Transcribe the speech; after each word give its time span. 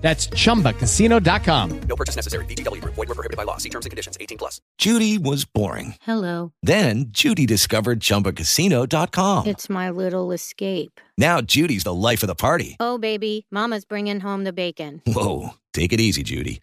That's 0.00 0.28
chumbacasino.com. 0.28 1.80
No 1.82 1.96
purchase 1.96 2.16
necessary. 2.16 2.44
VGW 2.46 2.80
Group. 2.80 2.94
Void 2.94 3.08
were 3.08 3.14
prohibited 3.14 3.36
by 3.36 3.42
law. 3.44 3.58
See 3.58 3.68
terms 3.68 3.84
and 3.84 3.90
conditions. 3.90 4.16
18 4.18 4.38
plus. 4.38 4.60
Judy 4.78 5.18
was 5.18 5.44
boring. 5.44 5.96
Hello. 6.00 6.52
Then 6.62 7.06
Judy 7.10 7.44
discovered 7.44 8.00
ChumbaCasino.com. 8.00 9.46
It's 9.46 9.68
my 9.68 9.90
little 9.90 10.32
escape. 10.32 11.00
Now 11.18 11.42
Judy's 11.42 11.84
the 11.84 11.92
life 11.92 12.22
of 12.22 12.28
the 12.28 12.34
party. 12.34 12.76
Oh, 12.80 12.96
baby, 12.96 13.46
Mama's 13.50 13.84
bringing 13.84 14.20
home 14.20 14.44
the 14.44 14.54
bacon. 14.54 15.02
Whoa, 15.06 15.50
take 15.74 15.92
it 15.92 16.00
easy, 16.00 16.22
Judy. 16.22 16.62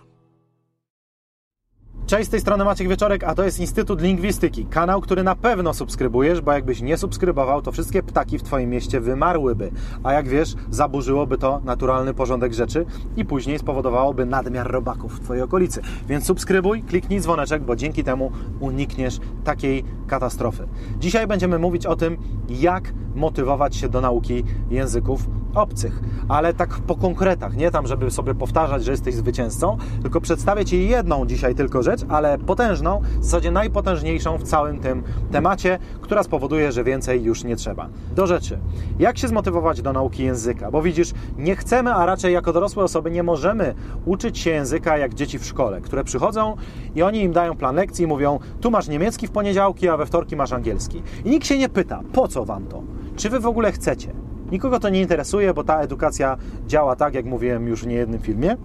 Cześć, 2.05 2.27
z 2.27 2.29
tej 2.29 2.39
strony 2.39 2.65
Maciek 2.65 2.87
Wieczorek, 2.87 3.23
a 3.23 3.35
to 3.35 3.43
jest 3.43 3.59
Instytut 3.59 4.01
Lingwistyki. 4.01 4.65
Kanał, 4.65 5.01
który 5.01 5.23
na 5.23 5.35
pewno 5.35 5.73
subskrybujesz, 5.73 6.41
bo 6.41 6.51
jakbyś 6.51 6.81
nie 6.81 6.97
subskrybował, 6.97 7.61
to 7.61 7.71
wszystkie 7.71 8.03
ptaki 8.03 8.37
w 8.37 8.43
Twoim 8.43 8.69
mieście 8.69 8.99
wymarłyby. 8.99 9.71
A 10.03 10.13
jak 10.13 10.27
wiesz, 10.27 10.55
zaburzyłoby 10.69 11.37
to 11.37 11.61
naturalny 11.63 12.13
porządek 12.13 12.53
rzeczy 12.53 12.85
i 13.17 13.25
później 13.25 13.59
spowodowałoby 13.59 14.25
nadmiar 14.25 14.71
robaków 14.71 15.13
w 15.13 15.19
Twojej 15.19 15.43
okolicy. 15.43 15.81
Więc 16.07 16.25
subskrybuj, 16.25 16.83
kliknij 16.83 17.19
dzwoneczek, 17.19 17.63
bo 17.63 17.75
dzięki 17.75 18.03
temu 18.03 18.31
unikniesz 18.59 19.19
takiej 19.43 19.83
katastrofy. 20.11 20.67
Dzisiaj 20.99 21.27
będziemy 21.27 21.59
mówić 21.59 21.85
o 21.85 21.95
tym, 21.95 22.17
jak 22.49 22.93
motywować 23.15 23.75
się 23.75 23.89
do 23.89 24.01
nauki 24.01 24.43
języków 24.69 25.27
obcych, 25.55 25.99
ale 26.27 26.53
tak 26.53 26.69
po 26.69 26.95
konkretach, 26.95 27.55
nie 27.55 27.71
tam, 27.71 27.87
żeby 27.87 28.11
sobie 28.11 28.35
powtarzać, 28.35 28.83
że 28.83 28.91
jesteś 28.91 29.15
zwycięzcą, 29.15 29.77
tylko 30.01 30.21
przedstawię 30.21 30.65
Ci 30.65 30.89
jedną 30.89 31.25
dzisiaj 31.25 31.55
tylko 31.55 31.83
rzecz, 31.83 32.01
ale 32.09 32.37
potężną, 32.37 33.01
w 33.19 33.25
zasadzie 33.25 33.51
najpotężniejszą 33.51 34.37
w 34.37 34.43
całym 34.43 34.79
tym 34.79 35.03
temacie, 35.31 35.79
która 36.01 36.23
spowoduje, 36.23 36.71
że 36.71 36.83
więcej 36.83 37.23
już 37.23 37.43
nie 37.43 37.55
trzeba. 37.55 37.89
Do 38.15 38.27
rzeczy. 38.27 38.59
Jak 38.99 39.17
się 39.17 39.27
zmotywować 39.27 39.81
do 39.81 39.93
nauki 39.93 40.23
języka? 40.23 40.71
Bo 40.71 40.81
widzisz, 40.81 41.11
nie 41.37 41.55
chcemy, 41.55 41.93
a 41.93 42.05
raczej 42.05 42.33
jako 42.33 42.53
dorosłe 42.53 42.83
osoby 42.83 43.11
nie 43.11 43.23
możemy 43.23 43.75
uczyć 44.05 44.39
się 44.39 44.49
języka 44.49 44.97
jak 44.97 45.13
dzieci 45.13 45.39
w 45.39 45.45
szkole, 45.45 45.81
które 45.81 46.03
przychodzą 46.03 46.55
i 46.95 47.03
oni 47.03 47.21
im 47.21 47.33
dają 47.33 47.57
plan 47.57 47.75
lekcji 47.75 48.03
i 48.03 48.07
mówią, 48.07 48.39
tu 48.61 48.71
masz 48.71 48.87
niemiecki 48.87 49.27
w 49.27 49.31
poniedziałki, 49.31 49.89
a 49.89 49.97
we 50.01 50.05
wtorki 50.05 50.35
masz 50.35 50.53
angielski. 50.53 51.03
I 51.25 51.29
nikt 51.29 51.47
się 51.47 51.57
nie 51.57 51.69
pyta, 51.69 52.01
po 52.13 52.27
co 52.27 52.45
Wam 52.45 52.65
to? 52.65 52.83
Czy 53.15 53.29
Wy 53.29 53.39
w 53.39 53.45
ogóle 53.45 53.71
chcecie? 53.71 54.13
Nikogo 54.51 54.79
to 54.79 54.89
nie 54.89 55.01
interesuje, 55.01 55.53
bo 55.53 55.63
ta 55.63 55.81
edukacja 55.81 56.37
działa 56.67 56.95
tak, 56.95 57.13
jak 57.13 57.25
mówiłem 57.25 57.67
już 57.67 57.83
w 57.83 57.87
niejednym 57.87 58.19
filmie, 58.19 58.57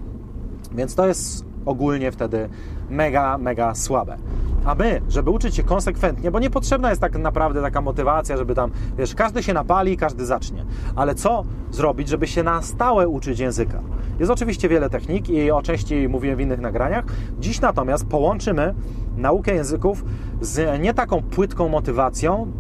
więc 0.72 0.94
to 0.94 1.06
jest 1.06 1.44
ogólnie 1.66 2.12
wtedy 2.12 2.48
mega, 2.90 3.38
mega 3.38 3.74
słabe. 3.74 4.16
A 4.64 4.74
my, 4.74 5.02
żeby 5.08 5.30
uczyć 5.30 5.54
się 5.54 5.62
konsekwentnie, 5.62 6.30
bo 6.30 6.38
niepotrzebna 6.38 6.90
jest 6.90 7.00
tak 7.00 7.18
naprawdę 7.18 7.62
taka 7.62 7.80
motywacja, 7.80 8.36
żeby 8.36 8.54
tam, 8.54 8.70
wiesz, 8.98 9.14
każdy 9.14 9.42
się 9.42 9.54
napali, 9.54 9.96
każdy 9.96 10.26
zacznie. 10.26 10.64
Ale 10.96 11.14
co 11.14 11.44
zrobić, 11.70 12.08
żeby 12.08 12.26
się 12.26 12.42
na 12.42 12.62
stałe 12.62 13.08
uczyć 13.08 13.38
języka? 13.38 13.80
Jest 14.18 14.30
oczywiście 14.30 14.68
wiele 14.68 14.90
technik 14.90 15.28
i 15.30 15.50
o 15.50 15.62
części 15.62 16.08
mówiłem 16.08 16.36
w 16.36 16.40
innych 16.40 16.60
nagraniach. 16.60 17.04
Dziś 17.38 17.60
natomiast 17.60 18.06
połączymy 18.06 18.74
naukę 19.16 19.54
języków 19.54 20.04
z 20.40 20.80
nie 20.80 20.94
taką 20.94 21.22
płytką 21.22 21.68
motywacją, 21.68 22.52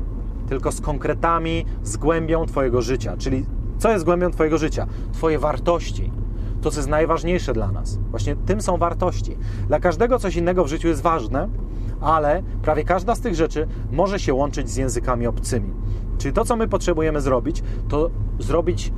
tylko 0.48 0.72
z 0.72 0.80
konkretami, 0.80 1.64
z 1.82 1.96
głębią 1.96 2.46
Twojego 2.46 2.82
życia. 2.82 3.16
Czyli 3.18 3.46
co 3.78 3.90
jest 3.90 4.04
głębią 4.04 4.30
Twojego 4.30 4.58
życia? 4.58 4.86
Twoje 5.12 5.38
wartości. 5.38 6.12
To, 6.62 6.70
co 6.70 6.78
jest 6.78 6.88
najważniejsze 6.88 7.52
dla 7.52 7.72
nas. 7.72 7.98
Właśnie 8.10 8.36
tym 8.36 8.60
są 8.60 8.76
wartości. 8.76 9.36
Dla 9.68 9.80
każdego 9.80 10.18
coś 10.18 10.36
innego 10.36 10.64
w 10.64 10.68
życiu 10.68 10.88
jest 10.88 11.02
ważne, 11.02 11.48
ale 12.00 12.42
prawie 12.62 12.84
każda 12.84 13.14
z 13.14 13.20
tych 13.20 13.34
rzeczy 13.34 13.66
może 13.92 14.18
się 14.18 14.34
łączyć 14.34 14.70
z 14.70 14.76
językami 14.76 15.26
obcymi. 15.26 15.72
Czyli 16.18 16.34
to, 16.34 16.44
co 16.44 16.56
my 16.56 16.68
potrzebujemy 16.68 17.20
zrobić, 17.20 17.62
to 17.88 18.10
zrobić, 18.38 18.92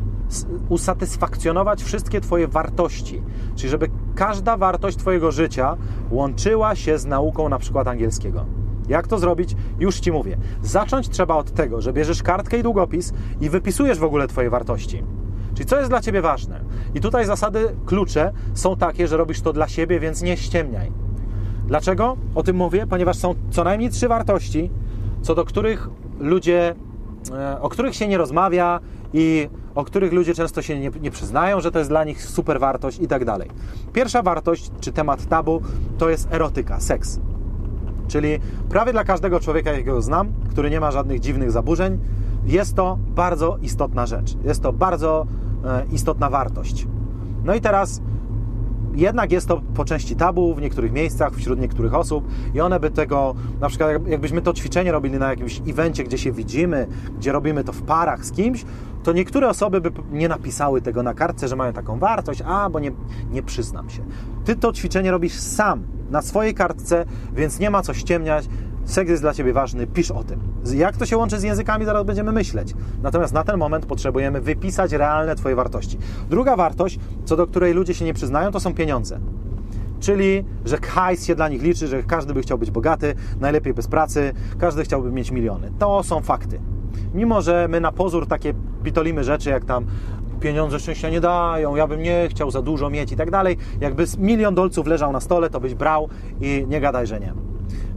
usatysfakcjonować 0.68 1.82
wszystkie 1.82 2.20
Twoje 2.20 2.48
wartości. 2.48 3.22
Czyli 3.56 3.70
żeby 3.70 3.88
każda 4.14 4.56
wartość 4.56 4.96
Twojego 4.96 5.32
życia 5.32 5.76
łączyła 6.10 6.74
się 6.74 6.98
z 6.98 7.06
nauką 7.06 7.48
na 7.48 7.58
przykład 7.58 7.88
angielskiego. 7.88 8.46
Jak 8.88 9.06
to 9.08 9.18
zrobić? 9.18 9.56
Już 9.80 10.00
Ci 10.00 10.12
mówię. 10.12 10.36
Zacząć 10.62 11.08
trzeba 11.08 11.34
od 11.34 11.52
tego, 11.52 11.80
że 11.80 11.92
bierzesz 11.92 12.22
kartkę 12.22 12.58
i 12.58 12.62
długopis 12.62 13.12
i 13.40 13.50
wypisujesz 13.50 13.98
w 13.98 14.04
ogóle 14.04 14.28
Twoje 14.28 14.50
wartości. 14.50 15.02
Czyli 15.54 15.66
co 15.66 15.78
jest 15.78 15.90
dla 15.90 16.00
Ciebie 16.00 16.22
ważne? 16.22 16.60
I 16.94 17.00
tutaj 17.00 17.26
zasady, 17.26 17.76
klucze 17.86 18.32
są 18.54 18.76
takie, 18.76 19.08
że 19.08 19.16
robisz 19.16 19.40
to 19.40 19.52
dla 19.52 19.68
siebie, 19.68 20.00
więc 20.00 20.22
nie 20.22 20.36
ściemniaj. 20.36 20.92
Dlaczego 21.66 22.16
o 22.34 22.42
tym 22.42 22.56
mówię? 22.56 22.86
Ponieważ 22.86 23.16
są 23.16 23.34
co 23.50 23.64
najmniej 23.64 23.90
trzy 23.90 24.08
wartości, 24.08 24.70
co 25.22 25.34
do 25.34 25.44
których 25.44 25.88
ludzie, 26.18 26.74
o 27.60 27.68
których 27.68 27.94
się 27.94 28.08
nie 28.08 28.18
rozmawia 28.18 28.80
i 29.12 29.48
o 29.74 29.84
których 29.84 30.12
ludzie 30.12 30.34
często 30.34 30.62
się 30.62 30.80
nie, 30.80 30.90
nie 31.00 31.10
przyznają, 31.10 31.60
że 31.60 31.70
to 31.70 31.78
jest 31.78 31.90
dla 31.90 32.04
nich 32.04 32.22
super 32.22 32.60
wartość 32.60 32.98
i 33.00 33.08
tak 33.08 33.24
dalej. 33.24 33.50
Pierwsza 33.92 34.22
wartość, 34.22 34.70
czy 34.80 34.92
temat 34.92 35.26
tabu, 35.26 35.62
to 35.98 36.10
jest 36.10 36.28
erotyka, 36.32 36.80
seks. 36.80 37.20
Czyli 38.08 38.38
prawie 38.68 38.92
dla 38.92 39.04
każdego 39.04 39.40
człowieka, 39.40 39.72
jakiego 39.72 40.02
znam, 40.02 40.32
który 40.50 40.70
nie 40.70 40.80
ma 40.80 40.90
żadnych 40.90 41.20
dziwnych 41.20 41.50
zaburzeń, 41.50 41.98
jest 42.44 42.74
to 42.74 42.98
bardzo 43.08 43.58
istotna 43.62 44.06
rzecz. 44.06 44.36
Jest 44.44 44.62
to 44.62 44.72
bardzo 44.72 45.26
e, 45.64 45.84
istotna 45.92 46.30
wartość. 46.30 46.86
No 47.44 47.54
i 47.54 47.60
teraz 47.60 48.00
jednak 48.94 49.32
jest 49.32 49.48
to 49.48 49.60
po 49.74 49.84
części 49.84 50.16
tabu 50.16 50.54
w 50.54 50.60
niektórych 50.60 50.92
miejscach, 50.92 51.34
wśród 51.34 51.60
niektórych 51.60 51.94
osób 51.94 52.28
i 52.54 52.60
one 52.60 52.80
by 52.80 52.90
tego, 52.90 53.34
na 53.60 53.68
przykład 53.68 54.08
jakbyśmy 54.08 54.42
to 54.42 54.52
ćwiczenie 54.52 54.92
robili 54.92 55.18
na 55.18 55.30
jakimś 55.30 55.60
evencie, 55.68 56.04
gdzie 56.04 56.18
się 56.18 56.32
widzimy, 56.32 56.86
gdzie 57.18 57.32
robimy 57.32 57.64
to 57.64 57.72
w 57.72 57.82
parach 57.82 58.24
z 58.24 58.32
kimś, 58.32 58.64
to 59.02 59.12
niektóre 59.12 59.48
osoby 59.48 59.80
by 59.80 59.92
nie 60.12 60.28
napisały 60.28 60.82
tego 60.82 61.02
na 61.02 61.14
kartce, 61.14 61.48
że 61.48 61.56
mają 61.56 61.72
taką 61.72 61.98
wartość, 61.98 62.42
a, 62.46 62.70
bo 62.70 62.80
nie, 62.80 62.92
nie 63.30 63.42
przyznam 63.42 63.90
się. 63.90 64.02
Ty 64.44 64.56
to 64.56 64.72
ćwiczenie 64.72 65.10
robisz 65.10 65.34
sam, 65.34 65.82
na 66.10 66.22
swojej 66.22 66.54
kartce, 66.54 67.04
więc 67.32 67.58
nie 67.58 67.70
ma 67.70 67.82
co 67.82 67.94
ściemniać. 67.94 68.48
Seks 68.88 69.10
jest 69.10 69.22
dla 69.22 69.34
Ciebie 69.34 69.52
ważny, 69.52 69.86
pisz 69.86 70.10
o 70.10 70.24
tym. 70.24 70.40
Jak 70.74 70.96
to 70.96 71.06
się 71.06 71.16
łączy 71.16 71.38
z 71.38 71.42
językami, 71.42 71.84
zaraz 71.84 72.04
będziemy 72.04 72.32
myśleć. 72.32 72.74
Natomiast 73.02 73.32
na 73.32 73.44
ten 73.44 73.56
moment 73.56 73.86
potrzebujemy 73.86 74.40
wypisać 74.40 74.92
realne 74.92 75.36
Twoje 75.36 75.54
wartości. 75.54 75.98
Druga 76.30 76.56
wartość, 76.56 76.98
co 77.24 77.36
do 77.36 77.46
której 77.46 77.74
ludzie 77.74 77.94
się 77.94 78.04
nie 78.04 78.14
przyznają, 78.14 78.50
to 78.50 78.60
są 78.60 78.74
pieniądze. 78.74 79.20
Czyli, 80.00 80.44
że 80.64 80.76
hajs 80.76 81.26
się 81.26 81.34
dla 81.34 81.48
nich 81.48 81.62
liczy, 81.62 81.86
że 81.86 82.02
każdy 82.02 82.34
by 82.34 82.42
chciał 82.42 82.58
być 82.58 82.70
bogaty, 82.70 83.14
najlepiej 83.40 83.74
bez 83.74 83.86
pracy, 83.86 84.32
każdy 84.58 84.84
chciałby 84.84 85.12
mieć 85.12 85.30
miliony. 85.30 85.72
To 85.78 86.02
są 86.02 86.20
fakty. 86.20 86.60
Mimo, 87.14 87.42
że 87.42 87.68
my 87.68 87.80
na 87.80 87.92
pozór 87.92 88.26
takie 88.26 88.54
pitolimy 88.82 89.24
rzeczy, 89.24 89.50
jak 89.50 89.64
tam 89.64 89.86
pieniądze 90.40 90.80
szczęścia 90.80 91.10
nie 91.10 91.20
dają, 91.20 91.76
ja 91.76 91.86
bym 91.86 92.02
nie 92.02 92.28
chciał 92.30 92.50
za 92.50 92.62
dużo 92.62 92.90
mieć 92.90 93.12
i 93.12 93.16
tak 93.16 93.30
dalej. 93.30 93.56
Jakby 93.80 94.04
milion 94.18 94.54
dolców 94.54 94.86
leżał 94.86 95.12
na 95.12 95.20
stole, 95.20 95.50
to 95.50 95.60
byś 95.60 95.74
brał 95.74 96.08
i 96.40 96.66
nie 96.68 96.80
gadaj, 96.80 97.06
że 97.06 97.20
nie. 97.20 97.47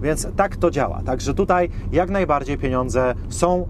Więc 0.01 0.27
tak 0.35 0.57
to 0.57 0.71
działa. 0.71 1.01
Także 1.05 1.33
tutaj 1.33 1.69
jak 1.91 2.09
najbardziej 2.09 2.57
pieniądze 2.57 3.13
są 3.29 3.67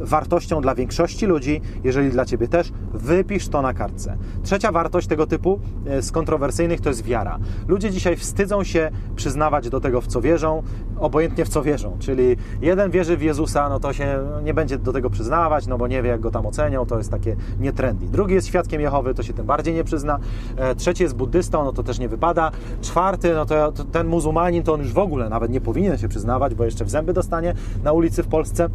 wartością 0.00 0.60
dla 0.60 0.74
większości 0.74 1.26
ludzi, 1.26 1.60
jeżeli 1.84 2.10
dla 2.10 2.24
Ciebie 2.24 2.48
też, 2.48 2.72
wypisz 2.94 3.48
to 3.48 3.62
na 3.62 3.74
kartce. 3.74 4.16
Trzecia 4.42 4.72
wartość 4.72 5.06
tego 5.06 5.26
typu 5.26 5.60
e, 5.86 6.02
z 6.02 6.12
kontrowersyjnych 6.12 6.80
to 6.80 6.88
jest 6.88 7.04
wiara. 7.04 7.38
Ludzie 7.68 7.90
dzisiaj 7.90 8.16
wstydzą 8.16 8.64
się 8.64 8.90
przyznawać 9.16 9.68
do 9.68 9.80
tego, 9.80 10.00
w 10.00 10.06
co 10.06 10.20
wierzą, 10.20 10.62
obojętnie 10.98 11.44
w 11.44 11.48
co 11.48 11.62
wierzą. 11.62 11.96
Czyli 11.98 12.36
jeden 12.62 12.90
wierzy 12.90 13.16
w 13.16 13.22
Jezusa, 13.22 13.68
no 13.68 13.80
to 13.80 13.92
się 13.92 14.18
nie 14.44 14.54
będzie 14.54 14.78
do 14.78 14.92
tego 14.92 15.10
przyznawać, 15.10 15.66
no 15.66 15.78
bo 15.78 15.86
nie 15.86 16.02
wie, 16.02 16.10
jak 16.10 16.20
go 16.20 16.30
tam 16.30 16.46
ocenią, 16.46 16.86
to 16.86 16.98
jest 16.98 17.10
takie 17.10 17.36
nietrendy. 17.60 18.06
Drugi 18.06 18.34
jest 18.34 18.46
świadkiem 18.46 18.80
Jehowy, 18.80 19.14
to 19.14 19.22
się 19.22 19.32
tym 19.32 19.46
bardziej 19.46 19.74
nie 19.74 19.84
przyzna. 19.84 20.18
E, 20.56 20.74
trzeci 20.74 21.02
jest 21.02 21.16
buddystą, 21.16 21.64
no 21.64 21.72
to 21.72 21.82
też 21.82 21.98
nie 21.98 22.08
wypada. 22.08 22.50
Czwarty, 22.82 23.34
no 23.34 23.46
to 23.46 23.72
ten 23.72 24.06
muzułmanin, 24.06 24.62
to 24.62 24.74
on 24.74 24.80
już 24.80 24.92
w 24.92 24.98
ogóle 24.98 25.28
nawet 25.28 25.50
nie 25.50 25.60
powinien 25.60 25.98
się 25.98 26.08
przyznawać, 26.08 26.54
bo 26.54 26.64
jeszcze 26.64 26.84
w 26.84 26.90
zęby 26.90 27.12
dostanie 27.12 27.54
na 27.84 27.92
ulicy 27.92 28.22
w 28.22 28.28
Polsce. 28.28 28.68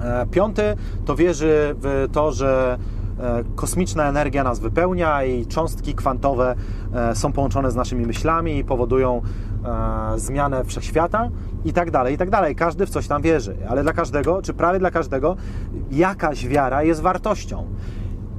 E, 0.00 0.26
Piąty 0.26 0.76
to 1.04 1.16
wierzy 1.16 1.74
w 1.78 2.08
to, 2.12 2.32
że 2.32 2.78
e, 3.20 3.44
kosmiczna 3.54 4.08
energia 4.08 4.44
nas 4.44 4.58
wypełnia 4.58 5.24
i 5.24 5.46
cząstki 5.46 5.94
kwantowe 5.94 6.54
e, 6.94 7.14
są 7.14 7.32
połączone 7.32 7.70
z 7.70 7.76
naszymi 7.76 8.06
myślami 8.06 8.58
i 8.58 8.64
powodują 8.64 9.22
zmianę 10.16 10.64
wszechświata 10.64 11.30
i 11.64 11.72
tak 11.72 11.90
dalej, 11.90 12.14
i 12.14 12.18
tak 12.18 12.30
dalej. 12.30 12.54
Każdy 12.56 12.86
w 12.86 12.90
coś 12.90 13.08
tam 13.08 13.22
wierzy, 13.22 13.56
ale 13.68 13.82
dla 13.82 13.92
każdego, 13.92 14.42
czy 14.42 14.54
prawie 14.54 14.78
dla 14.78 14.90
każdego, 14.90 15.36
jakaś 15.90 16.46
wiara 16.46 16.82
jest 16.82 17.00
wartością. 17.00 17.66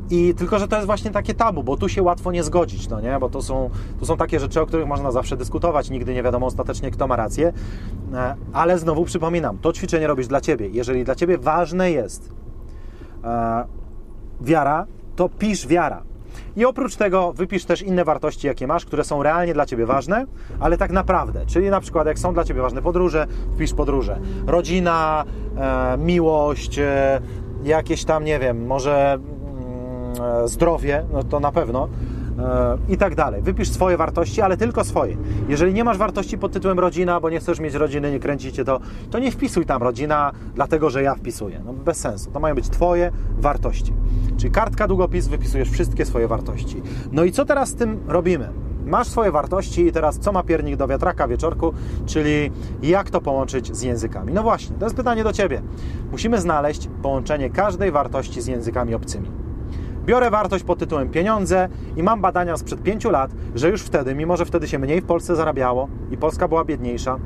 I 0.10 0.34
tylko, 0.34 0.60
że 0.60 0.68
to 0.68 0.76
jest 0.76 0.86
właśnie 0.86 1.12
takie 1.12 1.34
tabu, 1.34 1.64
bo 1.64 1.78
tu 1.78 1.90
się 1.90 2.04
łatwo 2.04 2.32
nie 2.32 2.44
zgodzić, 2.44 2.90
no 2.90 3.02
nie? 3.02 3.20
Bo 3.20 3.30
to 3.30 3.42
są, 3.42 3.70
to 4.00 4.06
są 4.06 4.18
takie 4.18 4.40
rzeczy, 4.40 4.62
o 4.62 4.66
których 4.66 4.88
można 4.88 5.12
zawsze 5.12 5.38
dyskutować, 5.38 5.90
nigdy 5.90 6.14
nie 6.14 6.24
wiadomo 6.24 6.46
ostatecznie, 6.46 6.92
kto 6.92 7.08
ma 7.08 7.16
rację. 7.16 7.54
E, 8.14 8.36
Ale 8.54 8.80
znowu 8.80 9.06
przypominam, 9.06 9.58
to 9.58 9.74
ćwiczenie 9.74 10.08
robisz 10.08 10.28
dla 10.28 10.42
Ciebie. 10.42 10.68
Jeżeli 10.68 11.04
dla 11.04 11.16
Ciebie 11.16 11.38
ważne 11.38 11.92
jest 11.92 12.32
e, 13.24 13.66
wiara, 14.42 14.86
to 15.16 15.30
pisz 15.30 15.68
wiara. 15.68 16.04
I 16.56 16.66
oprócz 16.66 16.96
tego 16.96 17.34
wypisz 17.34 17.66
też 17.66 17.82
inne 17.82 18.04
wartości, 18.04 18.48
jakie 18.48 18.68
masz, 18.68 18.86
które 18.86 19.04
są 19.04 19.24
realnie 19.24 19.54
dla 19.54 19.66
Ciebie 19.66 19.86
ważne, 19.86 20.26
ale 20.60 20.78
tak 20.78 20.92
naprawdę. 20.92 21.46
Czyli 21.46 21.70
na 21.70 21.80
przykład, 21.80 22.08
jak 22.08 22.20
są 22.20 22.34
dla 22.34 22.44
Ciebie 22.44 22.62
ważne 22.62 22.82
podróże, 22.82 23.28
wpisz 23.56 23.74
podróże. 23.74 24.20
Rodzina, 24.48 25.26
e, 25.58 25.98
miłość, 25.98 26.80
e, 26.80 27.22
jakieś 27.64 28.06
tam, 28.06 28.24
nie 28.24 28.40
wiem, 28.40 28.66
może 28.66 29.20
zdrowie, 30.46 31.04
no 31.14 31.24
to 31.24 31.40
na 31.40 31.52
pewno. 31.52 31.88
e, 32.40 32.78
I 32.94 32.98
tak 32.98 33.16
dalej. 33.16 33.42
Wypisz 33.42 33.70
swoje 33.70 33.98
wartości, 33.98 34.42
ale 34.42 34.58
tylko 34.58 34.84
swoje. 34.84 35.18
Jeżeli 35.50 35.74
nie 35.74 35.84
masz 35.84 35.98
wartości 35.98 36.38
pod 36.38 36.52
tytułem 36.52 36.80
rodzina, 36.80 37.20
bo 37.20 37.30
nie 37.30 37.40
chcesz 37.40 37.60
mieć 37.60 37.74
rodziny, 37.74 38.12
nie 38.12 38.20
kręcicie 38.20 38.66
to, 38.66 38.80
to 39.10 39.20
nie 39.20 39.32
wpisuj 39.32 39.66
tam 39.66 39.84
rodzina, 39.84 40.32
dlatego 40.56 40.90
że 40.90 41.04
ja 41.04 41.16
wpisuję. 41.16 41.62
No 41.66 41.74
bez 41.74 41.98
sensu. 41.98 42.32
To 42.32 42.40
mają 42.40 42.56
być 42.56 42.70
Twoje 42.70 43.12
wartości. 43.38 43.94
Czyli 44.38 44.52
kartka, 44.52 44.88
długopis, 44.88 45.28
wypisujesz 45.28 45.70
wszystkie 45.70 46.06
swoje 46.06 46.28
wartości. 46.28 46.82
No 47.12 47.24
i 47.24 47.32
co 47.32 47.46
teraz 47.46 47.70
z 47.70 47.76
tym 47.76 48.00
robimy? 48.08 48.50
Masz 48.86 49.08
swoje 49.08 49.32
wartości 49.32 49.88
i 49.88 49.92
teraz 49.92 50.20
co 50.20 50.32
ma 50.32 50.44
piernik 50.44 50.76
do 50.76 50.88
wiatraka 50.88 51.28
wieczorku, 51.28 51.74
czyli 52.06 52.52
jak 52.82 53.10
to 53.10 53.22
połączyć 53.22 53.78
z 53.78 53.82
językami? 53.82 54.34
No 54.34 54.44
właśnie, 54.44 54.76
to 54.78 54.86
jest 54.86 54.96
pytanie 54.96 55.24
do 55.24 55.34
Ciebie. 55.34 55.62
Musimy 56.12 56.42
znaleźć 56.42 56.90
połączenie 57.02 57.50
każdej 57.50 57.92
wartości 57.92 58.42
z 58.42 58.48
językami 58.48 58.96
obcymi. 58.96 59.32
Biorę 60.10 60.30
wartość 60.30 60.64
pod 60.64 60.80
tytułem 60.80 61.10
pieniądze 61.10 61.70
i 61.98 62.04
mam 62.04 62.22
badania 62.22 62.58
sprzed 62.58 62.84
pięciu 62.84 63.10
lat, 63.10 63.32
że 63.56 63.70
już 63.70 63.82
wtedy, 63.82 64.16
mimo 64.16 64.38
że 64.38 64.46
wtedy 64.46 64.68
się 64.68 64.80
mniej 64.80 65.02
w 65.02 65.06
Polsce 65.06 65.36
zarabiało 65.36 65.88
i 66.12 66.18
Polska 66.18 66.48
była 66.48 66.66
biedniejsza, 66.66 67.18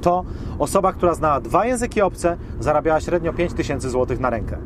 to 0.00 0.24
osoba, 0.58 0.92
która 0.92 1.14
znała 1.14 1.40
dwa 1.40 1.66
języki 1.66 2.02
obce, 2.02 2.36
zarabiała 2.60 3.00
średnio 3.00 3.32
5000 3.32 3.90
zł 3.90 4.16
na 4.20 4.30
rękę. 4.30 4.58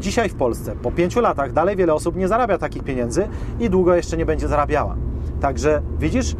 Dzisiaj 0.00 0.28
w 0.28 0.34
Polsce, 0.34 0.76
po 0.82 0.90
pięciu 0.90 1.20
latach, 1.20 1.52
dalej 1.52 1.76
wiele 1.76 1.94
osób 1.94 2.16
nie 2.16 2.28
zarabia 2.28 2.58
takich 2.58 2.84
pieniędzy 2.84 3.28
i 3.60 3.70
długo 3.70 3.94
jeszcze 3.94 4.16
nie 4.16 4.26
będzie 4.26 4.48
zarabiała. 4.48 4.96
Także 5.40 5.82
widzisz, 5.98 6.36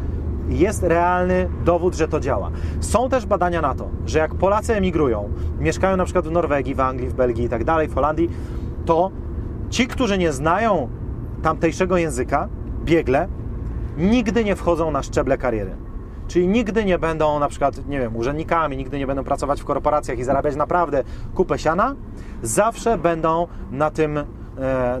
jest 0.47 0.83
realny 0.83 1.49
dowód, 1.65 1.95
że 1.95 2.07
to 2.07 2.19
działa. 2.19 2.51
Są 2.79 3.09
też 3.09 3.25
badania 3.25 3.61
na 3.61 3.75
to, 3.75 3.87
że 4.05 4.19
jak 4.19 4.35
Polacy 4.35 4.75
emigrują, 4.75 5.29
mieszkają 5.59 5.97
na 5.97 6.05
przykład 6.05 6.27
w 6.27 6.31
Norwegii, 6.31 6.75
w 6.75 6.79
Anglii, 6.79 7.09
w 7.09 7.13
Belgii 7.13 7.45
i 7.45 7.49
tak 7.49 7.63
dalej, 7.63 7.87
w 7.87 7.95
Holandii, 7.95 8.29
to 8.85 9.11
ci, 9.69 9.87
którzy 9.87 10.17
nie 10.17 10.31
znają 10.31 10.89
tamtejszego 11.43 11.97
języka, 11.97 12.47
biegle, 12.83 13.27
nigdy 13.97 14.43
nie 14.43 14.55
wchodzą 14.55 14.91
na 14.91 15.03
szczeble 15.03 15.37
kariery. 15.37 15.75
Czyli 16.27 16.47
nigdy 16.47 16.85
nie 16.85 16.99
będą 16.99 17.39
na 17.39 17.47
przykład, 17.47 17.87
nie 17.87 17.99
wiem, 17.99 18.15
urzędnikami, 18.15 18.77
nigdy 18.77 18.99
nie 18.99 19.07
będą 19.07 19.23
pracować 19.23 19.61
w 19.61 19.65
korporacjach 19.65 20.19
i 20.19 20.23
zarabiać 20.23 20.55
naprawdę 20.55 21.03
kupę 21.35 21.59
siana, 21.59 21.95
zawsze 22.43 22.97
będą 22.97 23.47
na 23.71 23.91
tym, 23.91 24.17
e, 24.17 24.25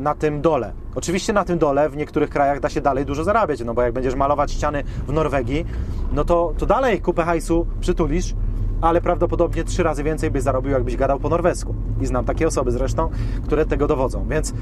na 0.01 0.15
tym 0.15 0.41
dole. 0.41 0.73
Oczywiście 0.95 1.33
na 1.33 1.45
tym 1.45 1.59
dole 1.59 1.89
w 1.89 1.97
niektórych 1.97 2.29
krajach 2.29 2.59
da 2.59 2.69
się 2.69 2.81
dalej 2.81 3.05
dużo 3.05 3.23
zarabiać, 3.23 3.63
no 3.65 3.73
bo 3.73 3.81
jak 3.81 3.93
będziesz 3.93 4.15
malować 4.15 4.51
ściany 4.51 4.83
w 5.07 5.13
Norwegii, 5.13 5.65
no 6.11 6.25
to, 6.25 6.53
to 6.57 6.65
dalej 6.65 7.01
kupę 7.01 7.23
hajsu 7.23 7.67
przytulisz, 7.79 8.35
ale 8.81 9.01
prawdopodobnie 9.01 9.63
trzy 9.63 9.83
razy 9.83 10.03
więcej 10.03 10.31
byś 10.31 10.43
zarobił, 10.43 10.71
jakbyś 10.71 10.95
gadał 10.95 11.19
po 11.19 11.29
norwesku. 11.29 11.75
I 12.01 12.05
znam 12.05 12.25
takie 12.25 12.47
osoby 12.47 12.71
zresztą, 12.71 13.09
które 13.43 13.65
tego 13.65 13.87
dowodzą. 13.87 14.25
Więc 14.29 14.53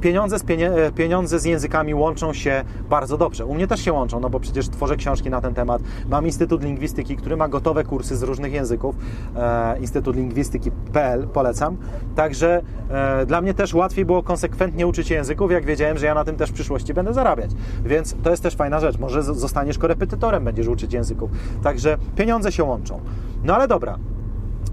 pieniądze 0.00 0.38
z, 0.38 0.42
pienie, 0.42 0.72
e, 0.72 0.92
pieniądze 0.92 1.38
z 1.38 1.44
językami 1.44 1.94
łączą 1.94 2.32
się 2.32 2.64
bardzo 2.90 3.16
dobrze. 3.18 3.46
U 3.46 3.54
mnie 3.54 3.66
też 3.66 3.80
się 3.80 3.92
łączą, 3.92 4.20
no 4.20 4.30
bo 4.30 4.40
przecież 4.40 4.68
tworzę 4.68 4.96
książki 4.96 5.30
na 5.30 5.40
ten 5.40 5.54
temat. 5.54 5.82
Mam 6.08 6.26
Instytut 6.26 6.62
Lingwistyki, 6.62 7.16
który 7.16 7.36
ma 7.36 7.48
gotowe 7.48 7.84
kursy 7.84 8.16
z 8.16 8.22
różnych 8.22 8.52
języków. 8.52 8.94
E, 9.36 9.78
Instytut 9.80 10.16
Lingwistyki.pl 10.16 11.28
polecam. 11.28 11.76
Także 12.16 12.62
e, 12.90 13.26
dla 13.26 13.40
mnie 13.40 13.54
też 13.54 13.74
łatwiej 13.74 14.04
było 14.04 14.22
konsekwentnie 14.22 14.86
uczyć 14.86 15.08
się 15.08 15.14
języków, 15.14 15.50
jak 15.52 15.64
wiedziałem, 15.66 15.98
że 15.98 16.06
ja 16.06 16.14
na 16.14 16.24
tym 16.24 16.36
też 16.36 16.50
w 16.50 16.52
przyszłości 16.52 16.94
będę 16.94 17.14
zarabiać. 17.14 17.50
Więc 17.84 18.16
to 18.22 18.30
jest 18.30 18.42
też 18.42 18.56
fajna 18.56 18.80
rzecz. 18.80 18.98
Może 18.98 19.22
z- 19.22 19.26
zostaniesz 19.26 19.78
korepetytorem, 19.78 20.44
będziesz 20.44 20.66
uczyć 20.66 20.92
języków. 20.92 21.30
Także 21.62 21.96
pieniądze 22.16 22.52
się 22.52 22.64
łączą. 22.64 23.00
No 23.46 23.54
ale 23.54 23.68
dobra, 23.68 23.98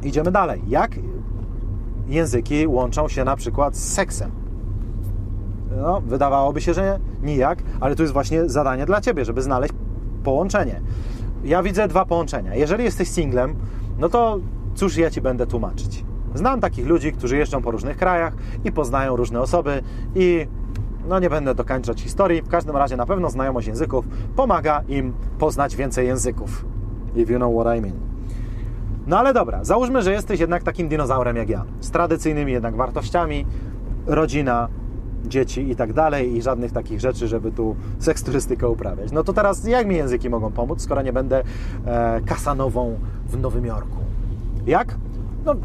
idziemy 0.03 0.31
dalej. 0.31 0.61
Jak 0.67 0.91
języki 2.07 2.67
łączą 2.67 3.07
się 3.07 3.23
na 3.23 3.35
przykład 3.35 3.77
z 3.77 3.93
seksem? 3.93 4.31
No, 5.77 6.01
wydawałoby 6.01 6.61
się, 6.61 6.73
że 6.73 6.99
nijak, 7.23 7.63
ale 7.79 7.95
tu 7.95 8.01
jest 8.01 8.13
właśnie 8.13 8.49
zadanie 8.49 8.85
dla 8.85 9.01
Ciebie, 9.01 9.25
żeby 9.25 9.41
znaleźć 9.41 9.73
połączenie. 10.23 10.81
Ja 11.43 11.63
widzę 11.63 11.87
dwa 11.87 12.05
połączenia. 12.05 12.55
Jeżeli 12.55 12.83
jesteś 12.83 13.07
singlem, 13.07 13.55
no 13.99 14.09
to 14.09 14.39
cóż 14.75 14.97
ja 14.97 15.09
Ci 15.09 15.21
będę 15.21 15.47
tłumaczyć? 15.47 16.05
Znam 16.35 16.61
takich 16.61 16.87
ludzi, 16.87 17.11
którzy 17.11 17.37
jeżdżą 17.37 17.61
po 17.61 17.71
różnych 17.71 17.97
krajach 17.97 18.33
i 18.63 18.71
poznają 18.71 19.15
różne 19.15 19.41
osoby 19.41 19.81
i 20.15 20.47
no 21.07 21.19
nie 21.19 21.29
będę 21.29 21.55
dokończać 21.55 22.01
historii. 22.01 22.41
W 22.41 22.49
każdym 22.49 22.77
razie 22.77 22.97
na 22.97 23.05
pewno 23.05 23.29
znajomość 23.29 23.67
języków 23.67 24.07
pomaga 24.35 24.83
im 24.87 25.13
poznać 25.39 25.75
więcej 25.75 26.07
języków. 26.07 26.65
If 27.15 27.33
you 27.33 27.39
know 27.39 27.53
what 27.55 27.77
I 27.77 27.81
mean. 27.81 28.12
No 29.07 29.19
ale 29.19 29.33
dobra, 29.33 29.63
załóżmy, 29.63 30.01
że 30.01 30.11
jesteś 30.11 30.39
jednak 30.39 30.63
takim 30.63 30.87
dinozaurem 30.87 31.35
jak 31.35 31.49
ja, 31.49 31.65
z 31.79 31.91
tradycyjnymi 31.91 32.51
jednak 32.51 32.75
wartościami, 32.75 33.45
rodzina, 34.05 34.67
dzieci 35.25 35.71
i 35.71 35.75
tak 35.75 35.93
dalej 35.93 36.35
i 36.35 36.41
żadnych 36.41 36.71
takich 36.71 36.99
rzeczy, 36.99 37.27
żeby 37.27 37.51
tu 37.51 37.75
seksturystykę 37.99 38.69
uprawiać. 38.69 39.11
No 39.11 39.23
to 39.23 39.33
teraz 39.33 39.67
jak 39.67 39.87
mi 39.87 39.95
języki 39.95 40.29
mogą 40.29 40.51
pomóc, 40.51 40.81
skoro 40.81 41.01
nie 41.01 41.13
będę 41.13 41.43
e, 41.85 42.21
kasanową 42.25 42.99
w 43.27 43.37
Nowym 43.39 43.65
Jorku? 43.65 43.97
Jak? 44.65 44.95
No 45.45 45.55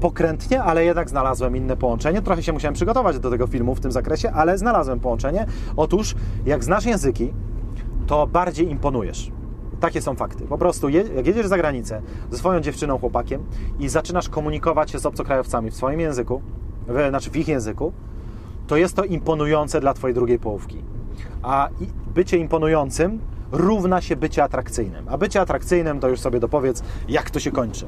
pokrętnie, 0.00 0.62
ale 0.62 0.84
jednak 0.84 1.08
znalazłem 1.08 1.56
inne 1.56 1.76
połączenie. 1.76 2.22
Trochę 2.22 2.42
się 2.42 2.52
musiałem 2.52 2.74
przygotować 2.74 3.18
do 3.18 3.30
tego 3.30 3.46
filmu 3.46 3.74
w 3.74 3.80
tym 3.80 3.92
zakresie, 3.92 4.30
ale 4.30 4.58
znalazłem 4.58 5.00
połączenie. 5.00 5.46
Otóż 5.76 6.14
jak 6.46 6.64
znasz 6.64 6.84
języki, 6.84 7.32
to 8.06 8.26
bardziej 8.26 8.70
imponujesz. 8.70 9.32
Takie 9.82 10.02
są 10.02 10.14
fakty. 10.14 10.44
Po 10.44 10.58
prostu, 10.58 10.88
jak 10.88 11.26
jedziesz 11.26 11.46
za 11.46 11.56
granicę 11.56 12.02
ze 12.30 12.38
swoją 12.38 12.60
dziewczyną, 12.60 12.98
chłopakiem 12.98 13.44
i 13.80 13.88
zaczynasz 13.88 14.28
komunikować 14.28 14.90
się 14.90 14.98
z 14.98 15.06
obcokrajowcami 15.06 15.70
w 15.70 15.74
swoim 15.74 16.00
języku, 16.00 16.42
w, 16.88 17.08
znaczy 17.08 17.30
w 17.30 17.36
ich 17.36 17.48
języku, 17.48 17.92
to 18.66 18.76
jest 18.76 18.96
to 18.96 19.04
imponujące 19.04 19.80
dla 19.80 19.94
Twojej 19.94 20.14
drugiej 20.14 20.38
połówki. 20.38 20.84
A 21.42 21.68
bycie 22.14 22.38
imponującym 22.38 23.20
równa 23.52 24.00
się 24.00 24.16
bycie 24.16 24.44
atrakcyjnym. 24.44 25.08
A 25.08 25.18
bycie 25.18 25.40
atrakcyjnym 25.40 26.00
to 26.00 26.08
już 26.08 26.20
sobie 26.20 26.40
dopowiedz, 26.40 26.82
jak 27.08 27.30
to 27.30 27.40
się 27.40 27.50
kończy. 27.50 27.86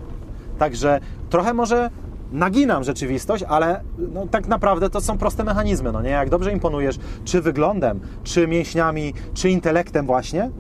Także 0.59 1.01
trochę 1.31 1.55
może 1.55 1.91
naginam 2.33 2.85
rzeczywistość, 2.85 3.45
ale 3.49 3.81
no, 3.99 4.27
tak 4.27 4.49
naprawdę 4.49 4.91
to 4.91 5.01
są 5.01 5.19
proste 5.19 5.45
mechanizmy. 5.45 5.93
No 5.93 6.03
nie? 6.03 6.11
Jak 6.11 6.31
dobrze 6.31 6.53
imponujesz, 6.53 6.99
czy 7.25 7.41
wyglądem, 7.41 8.01
czy 8.25 8.49
mięśniami, 8.49 9.15
czy 9.35 9.51
intelektem 9.51 10.07
właśnie, 10.07 10.51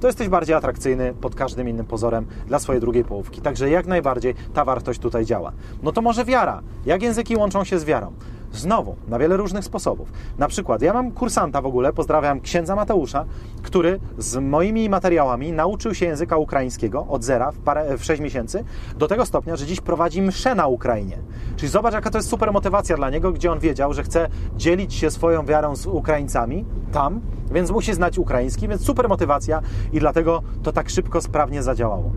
to 0.00 0.06
jesteś 0.06 0.28
bardziej 0.28 0.54
atrakcyjny 0.54 1.14
pod 1.20 1.34
każdym 1.34 1.68
innym 1.68 1.86
pozorem 1.86 2.26
dla 2.46 2.58
swojej 2.58 2.80
drugiej 2.80 3.04
połówki. 3.04 3.40
Także 3.40 3.70
jak 3.70 3.86
najbardziej 3.86 4.34
ta 4.54 4.64
wartość 4.64 5.00
tutaj 5.00 5.24
działa. 5.24 5.52
No 5.82 5.92
to 5.92 6.02
może 6.02 6.24
wiara. 6.24 6.62
Jak 6.86 7.02
języki 7.02 7.36
łączą 7.36 7.64
się 7.64 7.78
z 7.78 7.84
wiarą? 7.84 8.12
Znowu, 8.52 8.96
na 9.08 9.18
wiele 9.18 9.36
różnych 9.36 9.64
sposobów. 9.64 10.12
Na 10.38 10.48
przykład, 10.48 10.82
ja 10.82 10.92
mam 10.92 11.10
kursanta 11.10 11.62
w 11.62 11.66
ogóle, 11.66 11.92
pozdrawiam 11.92 12.40
księdza 12.40 12.76
Mateusza, 12.76 13.24
który 13.62 14.00
z 14.18 14.36
moimi 14.36 14.88
materiałami 14.88 15.52
nauczył 15.52 15.94
się 15.94 16.06
języka 16.06 16.36
ukraińskiego 16.36 17.06
od 17.08 17.24
zera 17.24 17.52
w, 17.52 17.58
parę, 17.58 17.98
w 17.98 18.04
6 18.04 18.22
miesięcy, 18.22 18.64
do 18.96 19.08
tego 19.08 19.26
stopnia, 19.26 19.56
że 19.56 19.66
dziś 19.66 19.80
prowadzi 19.80 20.22
mszę 20.22 20.54
na 20.54 20.66
Ukrainie. 20.66 21.18
Czyli 21.56 21.68
zobacz, 21.68 21.94
jaka 21.94 22.10
to 22.10 22.18
jest 22.18 22.28
super 22.28 22.52
motywacja 22.52 22.96
dla 22.96 23.10
niego, 23.10 23.32
gdzie 23.32 23.52
on 23.52 23.58
wiedział, 23.58 23.92
że 23.92 24.02
chce 24.02 24.28
dzielić 24.56 24.94
się 24.94 25.10
swoją 25.10 25.46
wiarą 25.46 25.76
z 25.76 25.86
Ukraińcami 25.86 26.64
tam, 26.92 27.20
więc 27.50 27.70
musi 27.70 27.94
znać 27.94 28.18
ukraiński, 28.18 28.68
więc 28.68 28.84
super 28.84 29.08
motywacja 29.08 29.60
i 29.92 29.98
dlatego 30.00 30.42
to 30.62 30.72
tak 30.72 30.90
szybko, 30.90 31.20
sprawnie 31.20 31.62
zadziałało. 31.62 32.10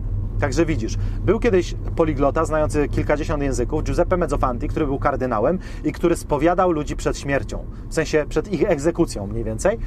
Także 0.44 0.66
widzisz, 0.66 0.96
był 1.24 1.40
kiedyś 1.40 1.74
poliglota 1.96 2.44
znający 2.44 2.88
kilkadziesiąt 2.88 3.42
języków, 3.42 3.84
Giuseppe 3.84 4.16
Mezzofanti, 4.16 4.68
który 4.68 4.86
był 4.86 4.98
kardynałem 4.98 5.58
i 5.84 5.92
który 5.92 6.16
spowiadał 6.16 6.72
ludzi 6.72 6.96
przed 6.96 7.18
śmiercią, 7.18 7.64
w 7.88 7.94
sensie 7.94 8.24
przed 8.28 8.52
ich 8.52 8.70
egzekucją 8.70 9.26
mniej 9.26 9.44
więcej. 9.44 9.78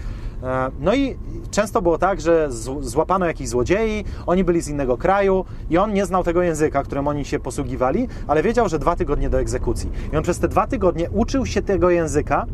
E, 0.44 0.72
No 0.80 0.96
i 0.96 1.18
często 1.52 1.82
było 1.82 1.98
tak, 1.98 2.22
że 2.22 2.48
złapano 2.82 3.26
jakichś 3.26 3.50
złodziei, 3.50 4.06
oni 4.26 4.44
byli 4.44 4.62
z 4.62 4.68
innego 4.68 4.98
kraju 4.98 5.46
i 5.70 5.78
on 5.78 5.94
nie 5.94 6.06
znał 6.06 6.24
tego 6.24 6.42
języka, 6.42 6.84
którym 6.84 7.08
oni 7.08 7.26
się 7.26 7.40
posługiwali, 7.40 8.08
ale 8.28 8.44
wiedział, 8.44 8.70
że 8.70 8.80
dwa 8.80 8.96
tygodnie 8.96 9.30
do 9.30 9.40
egzekucji. 9.40 9.92
I 10.14 10.18
on 10.18 10.24
przez 10.24 10.40
te 10.40 10.48
dwa 10.48 10.68
tygodnie 10.68 11.10
uczył 11.10 11.46
się 11.46 11.62
tego 11.62 11.90
języka, 11.90 12.46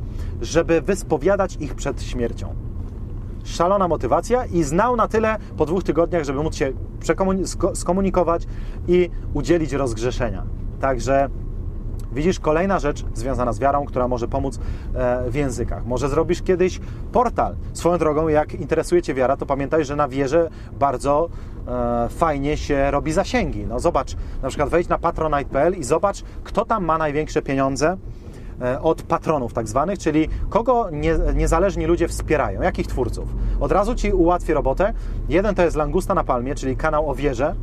żeby 0.42 0.82
wyspowiadać 0.82 1.58
ich 1.60 1.76
przed 1.76 2.04
śmiercią 2.04 2.56
szalona 3.44 3.88
motywacja 3.88 4.46
i 4.46 4.64
znał 4.64 4.96
na 4.96 5.08
tyle 5.08 5.38
po 5.58 5.66
dwóch 5.66 5.84
tygodniach, 5.84 6.24
żeby 6.24 6.44
móc 6.44 6.56
się 6.56 6.74
skomunikować 7.74 8.48
i 8.88 9.10
udzielić 9.34 9.74
rozgrzeszenia. 9.74 10.44
Także 10.80 11.30
widzisz, 12.12 12.40
kolejna 12.40 12.80
rzecz 12.80 13.06
związana 13.14 13.54
z 13.54 13.60
wiarą, 13.60 13.86
która 13.86 14.08
może 14.08 14.28
pomóc 14.28 14.60
e, 14.96 15.32
w 15.32 15.36
językach. 15.36 15.86
Może 15.86 16.10
zrobisz 16.10 16.42
kiedyś 16.42 16.80
portal. 17.12 17.56
Swoją 17.74 17.98
drogą, 17.98 18.28
jak 18.28 18.54
interesuje 18.54 19.02
Cię 19.02 19.14
wiara, 19.14 19.38
to 19.38 19.46
pamiętaj, 19.46 19.86
że 19.86 19.96
na 19.96 20.08
wierze 20.08 20.50
bardzo 20.80 21.30
e, 21.68 22.10
fajnie 22.10 22.58
się 22.58 22.92
robi 22.92 23.12
zasięgi. 23.12 23.66
No 23.66 23.80
zobacz, 23.80 24.16
na 24.42 24.50
przykład 24.50 24.70
wejdź 24.70 24.88
na 24.88 24.98
patronite.pl 24.98 25.74
i 25.74 25.84
zobacz, 25.84 26.24
kto 26.44 26.66
tam 26.66 26.86
ma 26.86 26.98
największe 26.98 27.42
pieniądze 27.42 27.98
od 28.82 29.03
patronów 29.03 29.53
tak 29.53 29.67
zwanych, 29.67 30.00
czyli 30.00 30.29
kogo 30.50 30.89
nie, 30.91 31.15
niezależni 31.36 31.86
ludzie 31.86 32.08
wspierają, 32.08 32.62
jakich 32.62 32.88
twórców. 32.88 33.36
Od 33.60 33.72
razu 33.72 33.96
Ci 33.96 34.12
ułatwię 34.12 34.53
robotę. 34.53 34.93
Jeden 35.29 35.55
to 35.55 35.63
jest 35.63 35.75
Langusta 35.75 36.13
na 36.13 36.24
Palmie, 36.24 36.55
czyli 36.55 36.77
kanał 36.77 37.10
o 37.10 37.15
wierze. 37.15 37.55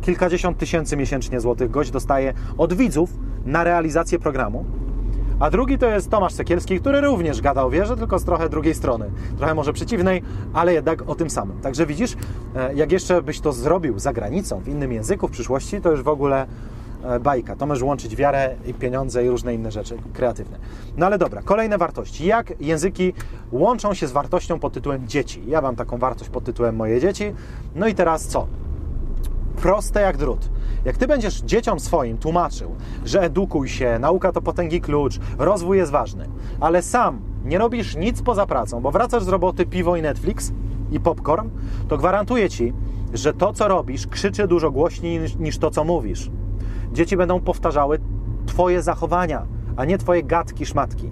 Kilkadziesiąt 0.00 0.58
tysięcy 0.58 0.96
miesięcznie 0.96 1.40
złotych 1.40 1.70
gość 1.70 1.90
dostaje 1.90 2.34
od 2.58 2.74
widzów 2.74 3.10
na 3.46 3.64
realizację 3.64 4.18
programu. 4.18 4.64
A 5.40 5.50
drugi 5.50 5.78
to 5.78 5.86
jest 5.86 6.10
Tomasz 6.10 6.32
Sekielski, 6.32 6.80
który 6.80 7.00
również 7.00 7.40
gada 7.40 7.62
o 7.62 7.70
wierze, 7.70 7.96
tylko 7.96 8.18
z 8.18 8.24
trochę 8.24 8.48
drugiej 8.48 8.74
strony. 8.74 9.10
Trochę 9.36 9.54
może 9.54 9.72
przeciwnej, 9.72 10.22
ale 10.52 10.72
jednak 10.74 11.08
o 11.08 11.14
tym 11.14 11.30
samym. 11.30 11.60
Także 11.60 11.86
widzisz, 11.86 12.16
e, 12.56 12.74
jak 12.74 12.92
jeszcze 12.92 13.22
byś 13.22 13.40
to 13.40 13.52
zrobił 13.52 13.98
za 13.98 14.12
granicą, 14.12 14.60
w 14.60 14.68
innym 14.68 14.92
języku 14.92 15.28
w 15.28 15.30
przyszłości, 15.30 15.80
to 15.80 15.90
już 15.90 16.02
w 16.02 16.08
ogóle 16.08 16.42
e, 16.42 16.46
bajka. 17.20 17.56
To 17.56 17.66
możesz 17.66 17.82
łączyć 17.82 18.16
wiarę 18.16 18.54
i 18.66 18.74
pieniądze 18.74 19.24
i 19.24 19.28
różne 19.28 19.54
inne 19.54 19.70
rzeczy 19.70 19.96
kreatywne. 20.12 20.58
No 20.96 21.06
ale 21.06 21.18
dobra, 21.18 21.42
kolejne 21.42 21.78
wartości. 21.78 22.26
Jak 22.26 22.60
języki 22.60 23.12
łączą 23.52 23.94
się 23.94 24.06
z 24.06 24.12
wartością 24.12 24.60
pod 24.60 24.72
tytułem 24.72 25.08
dzieci? 25.08 25.42
Ja 25.46 25.60
mam 25.60 25.76
taką 25.76 25.98
wartość 25.98 26.30
pod 26.30 26.44
tytułem 26.44 26.76
moje 26.76 27.00
dzieci. 27.00 27.34
No 27.74 27.88
i 27.88 27.94
teraz 27.94 28.26
co? 28.26 28.46
proste 29.56 30.00
jak 30.00 30.16
drut. 30.16 30.50
Jak 30.84 30.96
ty 30.96 31.06
będziesz 31.06 31.40
dzieciom 31.40 31.80
swoim 31.80 32.18
tłumaczył, 32.18 32.74
że 33.04 33.22
edukuj 33.22 33.68
się, 33.68 33.98
nauka 33.98 34.32
to 34.32 34.42
potęgi 34.42 34.80
klucz, 34.80 35.18
rozwój 35.38 35.78
jest 35.78 35.92
ważny, 35.92 36.28
ale 36.60 36.82
sam 36.82 37.20
nie 37.44 37.58
robisz 37.58 37.96
nic 37.96 38.22
poza 38.22 38.46
pracą, 38.46 38.80
bo 38.80 38.90
wracasz 38.90 39.24
z 39.24 39.28
roboty 39.28 39.66
piwo 39.66 39.96
i 39.96 40.02
Netflix 40.02 40.52
i 40.90 41.00
popcorn, 41.00 41.48
to 41.88 41.98
gwarantuję 41.98 42.50
ci, 42.50 42.72
że 43.14 43.32
to, 43.32 43.52
co 43.52 43.68
robisz, 43.68 44.06
krzyczy 44.06 44.48
dużo 44.48 44.70
głośniej 44.70 45.20
niż, 45.20 45.36
niż 45.36 45.58
to, 45.58 45.70
co 45.70 45.84
mówisz. 45.84 46.30
Dzieci 46.94 47.16
będą 47.16 47.40
powtarzały 47.40 47.98
twoje 48.46 48.82
zachowania, 48.82 49.46
a 49.76 49.84
nie 49.84 49.98
twoje 49.98 50.22
gadki, 50.22 50.66
szmatki. 50.66 51.10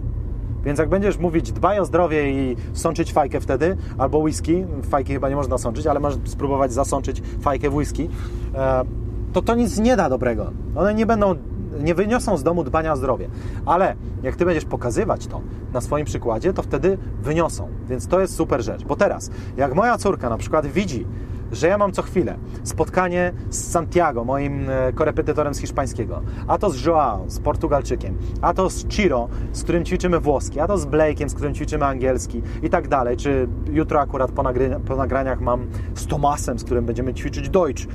Więc 0.64 0.78
jak 0.78 0.88
będziesz 0.88 1.18
mówić 1.18 1.52
dbaj 1.52 1.78
o 1.78 1.84
zdrowie 1.84 2.30
i 2.30 2.56
sączyć 2.72 3.12
fajkę 3.12 3.40
wtedy, 3.40 3.76
albo 3.98 4.18
whisky, 4.18 4.66
fajki 4.82 5.12
chyba 5.12 5.28
nie 5.28 5.36
można 5.36 5.58
sączyć, 5.58 5.86
ale 5.86 6.00
możesz 6.00 6.18
spróbować 6.24 6.72
zasączyć 6.72 7.22
fajkę 7.40 7.70
w 7.70 7.74
whisky, 7.74 8.08
e, 8.54 8.84
to 9.32 9.42
to 9.42 9.54
nic 9.54 9.78
nie 9.78 9.96
da 9.96 10.08
dobrego. 10.08 10.50
One 10.76 10.94
nie 10.94 11.06
będą, 11.06 11.34
nie 11.80 11.94
wyniosą 11.94 12.36
z 12.36 12.42
domu 12.42 12.64
dbania 12.64 12.92
o 12.92 12.96
zdrowie. 12.96 13.28
Ale 13.66 13.96
jak 14.22 14.36
ty 14.36 14.44
będziesz 14.44 14.64
pokazywać 14.64 15.26
to 15.26 15.40
na 15.72 15.80
swoim 15.80 16.06
przykładzie, 16.06 16.52
to 16.52 16.62
wtedy 16.62 16.98
wyniosą. 17.22 17.68
Więc 17.88 18.06
to 18.06 18.20
jest 18.20 18.34
super 18.34 18.62
rzecz. 18.62 18.84
Bo 18.84 18.96
teraz, 18.96 19.30
jak 19.56 19.74
moja 19.74 19.98
córka 19.98 20.30
na 20.30 20.38
przykład 20.38 20.66
widzi, 20.66 21.06
że 21.52 21.68
ja 21.68 21.78
mam 21.78 21.92
co 21.92 22.02
chwilę 22.02 22.36
spotkanie 22.64 23.32
z 23.50 23.70
Santiago, 23.70 24.24
moim 24.24 24.70
e, 24.70 24.92
korepetytorem 24.92 25.54
z 25.54 25.58
hiszpańskiego, 25.58 26.22
a 26.48 26.58
to 26.58 26.70
z 26.70 26.84
Joao, 26.84 27.24
z 27.26 27.38
Portugalczykiem, 27.38 28.18
a 28.40 28.54
to 28.54 28.70
z 28.70 28.86
Ciro, 28.86 29.28
z 29.52 29.62
którym 29.62 29.84
ćwiczymy 29.84 30.20
włoski, 30.20 30.60
a 30.60 30.66
to 30.66 30.78
z 30.78 30.86
Blake'iem, 30.86 31.28
z 31.28 31.34
którym 31.34 31.54
ćwiczymy 31.54 31.84
angielski 31.84 32.42
i 32.62 32.70
tak 32.70 32.88
dalej. 32.88 33.16
Czy 33.16 33.48
jutro 33.70 34.00
akurat 34.00 34.32
po, 34.32 34.42
nagry- 34.42 34.80
po 34.80 34.96
nagraniach 34.96 35.40
mam 35.40 35.66
z 35.94 36.06
Tomasem, 36.06 36.58
z 36.58 36.64
którym 36.64 36.86
będziemy 36.86 37.14
ćwiczyć 37.14 37.48
Deutsch. 37.48 37.86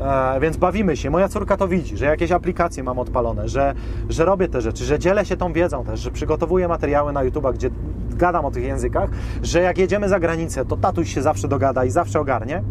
E, 0.00 0.40
więc 0.40 0.56
bawimy 0.56 0.96
się. 0.96 1.10
Moja 1.10 1.28
córka 1.28 1.56
to 1.56 1.68
widzi, 1.68 1.96
że 1.96 2.06
jakieś 2.06 2.32
aplikacje 2.32 2.82
mam 2.82 2.98
odpalone, 2.98 3.48
że, 3.48 3.74
że 4.08 4.24
robię 4.24 4.48
te 4.48 4.60
rzeczy, 4.60 4.84
że 4.84 4.98
dzielę 4.98 5.24
się 5.24 5.36
tą 5.36 5.52
wiedzą 5.52 5.84
też, 5.84 6.00
że 6.00 6.10
przygotowuję 6.10 6.68
materiały 6.68 7.12
na 7.12 7.22
YouTube, 7.22 7.46
gdzie 7.54 7.70
gadam 8.10 8.44
o 8.44 8.50
tych 8.50 8.64
językach, 8.64 9.10
że 9.42 9.60
jak 9.60 9.78
jedziemy 9.78 10.08
za 10.08 10.20
granicę, 10.20 10.64
to 10.64 10.76
tatuś 10.76 11.14
się 11.14 11.22
zawsze 11.22 11.48
dogada 11.48 11.84
i 11.84 11.90
zawsze 11.90 12.20
ogarnie 12.20 12.62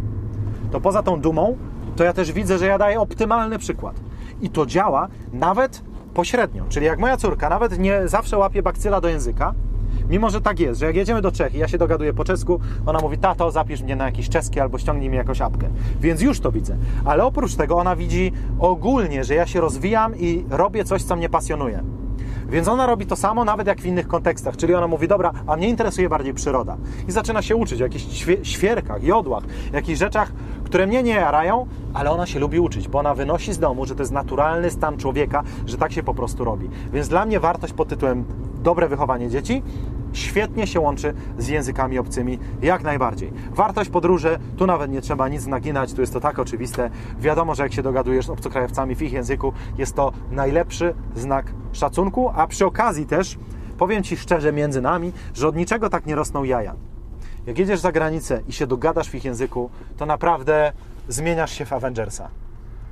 to 0.73 0.81
poza 0.81 1.03
tą 1.03 1.21
dumą, 1.21 1.57
to 1.95 2.03
ja 2.03 2.13
też 2.13 2.31
widzę, 2.31 2.57
że 2.57 2.65
ja 2.65 2.77
daję 2.77 2.99
optymalny 2.99 3.59
przykład. 3.59 3.95
I 4.41 4.49
to 4.49 4.65
działa 4.65 5.07
nawet 5.33 5.83
pośrednio. 6.13 6.63
Czyli 6.69 6.85
jak 6.85 6.99
moja 6.99 7.17
córka 7.17 7.49
nawet 7.49 7.79
nie 7.79 8.07
zawsze 8.07 8.37
łapie 8.37 8.63
bakcyla 8.63 9.01
do 9.01 9.07
języka, 9.07 9.53
mimo 10.09 10.29
że 10.29 10.41
tak 10.41 10.59
jest, 10.59 10.79
że 10.79 10.85
jak 10.85 10.95
jedziemy 10.95 11.21
do 11.21 11.31
Czech 11.31 11.55
i 11.55 11.57
ja 11.57 11.67
się 11.67 11.77
dogaduję 11.77 12.13
po 12.13 12.23
czesku, 12.23 12.59
ona 12.85 12.99
mówi, 12.99 13.17
tato, 13.17 13.51
zapisz 13.51 13.81
mnie 13.81 13.95
na 13.95 14.05
jakiś 14.05 14.29
czeski 14.29 14.59
albo 14.59 14.77
ściągnij 14.77 15.09
mi 15.09 15.17
jakąś 15.17 15.41
apkę. 15.41 15.67
Więc 16.01 16.21
już 16.21 16.39
to 16.39 16.51
widzę. 16.51 16.77
Ale 17.05 17.25
oprócz 17.25 17.55
tego 17.55 17.77
ona 17.77 17.95
widzi 17.95 18.31
ogólnie, 18.59 19.23
że 19.23 19.35
ja 19.35 19.47
się 19.47 19.61
rozwijam 19.61 20.15
i 20.17 20.45
robię 20.49 20.83
coś, 20.83 21.03
co 21.03 21.15
mnie 21.15 21.29
pasjonuje. 21.29 21.83
Więc 22.49 22.67
ona 22.67 22.85
robi 22.85 23.05
to 23.05 23.15
samo, 23.15 23.45
nawet 23.45 23.67
jak 23.67 23.81
w 23.81 23.85
innych 23.85 24.07
kontekstach. 24.07 24.57
Czyli 24.57 24.75
ona 24.75 24.87
mówi, 24.87 25.07
dobra, 25.07 25.31
a 25.47 25.55
mnie 25.55 25.69
interesuje 25.69 26.09
bardziej 26.09 26.33
przyroda. 26.33 26.77
I 27.07 27.11
zaczyna 27.11 27.41
się 27.41 27.55
uczyć 27.55 27.81
o 27.81 27.83
jakichś 27.83 28.05
świe- 28.05 28.43
świerkach, 28.43 29.03
jodłach, 29.03 29.43
jakichś 29.73 29.99
rzeczach, 29.99 30.31
które 30.73 30.87
mnie 30.87 31.03
nie 31.03 31.11
jarają, 31.11 31.67
ale 31.93 32.11
ona 32.11 32.25
się 32.25 32.39
lubi 32.39 32.59
uczyć, 32.59 32.87
bo 32.87 32.99
ona 32.99 33.13
wynosi 33.13 33.53
z 33.53 33.59
domu, 33.59 33.85
że 33.85 33.95
to 33.95 34.01
jest 34.01 34.11
naturalny 34.11 34.71
stan 34.71 34.97
człowieka, 34.97 35.43
że 35.65 35.77
tak 35.77 35.91
się 35.91 36.03
po 36.03 36.13
prostu 36.13 36.43
robi. 36.43 36.69
Więc 36.93 37.07
dla 37.07 37.25
mnie 37.25 37.39
wartość 37.39 37.73
pod 37.73 37.87
tytułem 37.87 38.25
dobre 38.63 38.87
wychowanie 38.87 39.29
dzieci 39.29 39.63
świetnie 40.13 40.67
się 40.67 40.79
łączy 40.79 41.13
z 41.37 41.47
językami 41.47 41.99
obcymi, 41.99 42.39
jak 42.61 42.83
najbardziej. 42.83 43.31
Wartość 43.51 43.89
podróży, 43.89 44.39
tu 44.57 44.65
nawet 44.65 44.91
nie 44.91 45.01
trzeba 45.01 45.27
nic 45.27 45.47
naginać, 45.47 45.93
tu 45.93 46.01
jest 46.01 46.13
to 46.13 46.19
tak 46.19 46.39
oczywiste. 46.39 46.89
Wiadomo, 47.19 47.55
że 47.55 47.63
jak 47.63 47.73
się 47.73 47.83
dogadujesz 47.83 48.25
z 48.25 48.29
obcokrajowcami 48.29 48.95
w 48.95 49.01
ich 49.01 49.13
języku, 49.13 49.53
jest 49.77 49.95
to 49.95 50.11
najlepszy 50.31 50.93
znak 51.15 51.53
szacunku, 51.71 52.31
a 52.35 52.47
przy 52.47 52.65
okazji 52.65 53.05
też 53.05 53.37
powiem 53.77 54.03
Ci 54.03 54.17
szczerze 54.17 54.53
między 54.53 54.81
nami, 54.81 55.11
że 55.33 55.47
od 55.47 55.55
niczego 55.55 55.89
tak 55.89 56.05
nie 56.05 56.15
rosną 56.15 56.43
jaja. 56.43 56.75
Jak 57.47 57.59
jedziesz 57.59 57.79
za 57.79 57.91
granicę 57.91 58.41
i 58.47 58.53
się 58.53 58.67
dogadasz 58.67 59.09
w 59.09 59.15
ich 59.15 59.25
języku, 59.25 59.69
to 59.97 60.05
naprawdę 60.05 60.71
zmieniasz 61.07 61.51
się 61.51 61.65
w 61.65 61.73
Avengersa. 61.73 62.29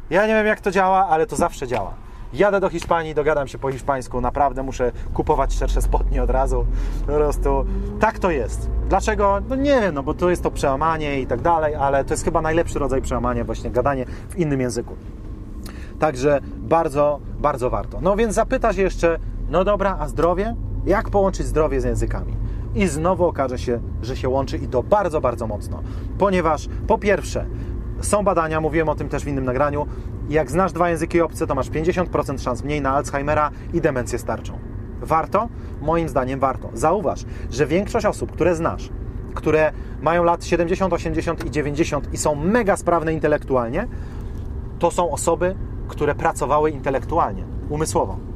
Ja 0.09 0.27
nie 0.27 0.33
wiem, 0.33 0.45
jak 0.45 0.61
to 0.61 0.71
działa, 0.71 1.07
ale 1.07 1.27
to 1.27 1.35
zawsze 1.35 1.67
działa. 1.67 1.93
Jadę 2.33 2.59
do 2.59 2.69
Hiszpanii, 2.69 3.15
dogadam 3.15 3.47
się 3.47 3.57
po 3.57 3.71
hiszpańsku, 3.71 4.21
naprawdę 4.21 4.63
muszę 4.63 4.91
kupować 5.13 5.53
szersze 5.53 5.81
spodnie 5.81 6.23
od 6.23 6.29
razu. 6.29 6.65
Po 7.07 7.13
prostu 7.13 7.65
tak 7.99 8.19
to 8.19 8.31
jest. 8.31 8.69
Dlaczego? 8.89 9.41
No 9.49 9.55
nie 9.55 9.81
wiem, 9.81 9.95
no 9.95 10.03
bo 10.03 10.13
to 10.13 10.29
jest 10.29 10.43
to 10.43 10.51
przełamanie 10.51 11.21
i 11.21 11.27
tak 11.27 11.41
dalej, 11.41 11.75
ale 11.75 12.05
to 12.05 12.13
jest 12.13 12.23
chyba 12.23 12.41
najlepszy 12.41 12.79
rodzaj 12.79 13.01
przełamania, 13.01 13.43
właśnie 13.43 13.71
gadanie 13.71 14.05
w 14.29 14.37
innym 14.37 14.61
języku. 14.61 14.95
Także 15.99 16.39
bardzo, 16.57 17.19
bardzo 17.39 17.69
warto. 17.69 18.01
No 18.01 18.15
więc 18.15 18.35
zapytasz 18.35 18.77
jeszcze, 18.77 19.19
no 19.49 19.63
dobra, 19.63 19.97
a 19.99 20.07
zdrowie? 20.07 20.55
Jak 20.85 21.09
połączyć 21.09 21.47
zdrowie 21.47 21.81
z 21.81 21.83
językami? 21.83 22.40
I 22.75 22.87
znowu 22.87 23.25
okaże 23.25 23.57
się, 23.57 23.79
że 24.01 24.17
się 24.17 24.29
łączy 24.29 24.57
i 24.57 24.67
to 24.67 24.83
bardzo, 24.83 25.21
bardzo 25.21 25.47
mocno. 25.47 25.81
Ponieważ 26.17 26.67
po 26.87 26.97
pierwsze, 26.97 27.45
są 28.01 28.23
badania, 28.23 28.61
mówiłem 28.61 28.89
o 28.89 28.95
tym 28.95 29.09
też 29.09 29.23
w 29.23 29.27
innym 29.27 29.45
nagraniu, 29.45 29.87
jak 30.29 30.51
znasz 30.51 30.73
dwa 30.73 30.89
języki 30.89 31.21
obce, 31.21 31.47
to 31.47 31.55
masz 31.55 31.69
50% 31.69 32.41
szans 32.41 32.63
mniej 32.63 32.81
na 32.81 32.95
Alzheimera 32.95 33.51
i 33.73 33.81
demencję 33.81 34.19
starczą. 34.19 34.59
Warto? 35.01 35.49
Moim 35.81 36.09
zdaniem 36.09 36.39
warto. 36.39 36.69
Zauważ, 36.73 37.25
że 37.49 37.65
większość 37.65 38.05
osób, 38.05 38.31
które 38.31 38.55
znasz, 38.55 38.89
które 39.33 39.71
mają 40.01 40.23
lat 40.23 40.45
70, 40.45 40.93
80 40.93 41.45
i 41.45 41.51
90 41.51 42.13
i 42.13 42.17
są 42.17 42.35
mega 42.35 42.77
sprawne 42.77 43.13
intelektualnie, 43.13 43.87
to 44.79 44.91
są 44.91 45.11
osoby, 45.11 45.55
które 45.87 46.15
pracowały 46.15 46.71
intelektualnie, 46.71 47.43
umysłowo. 47.69 48.30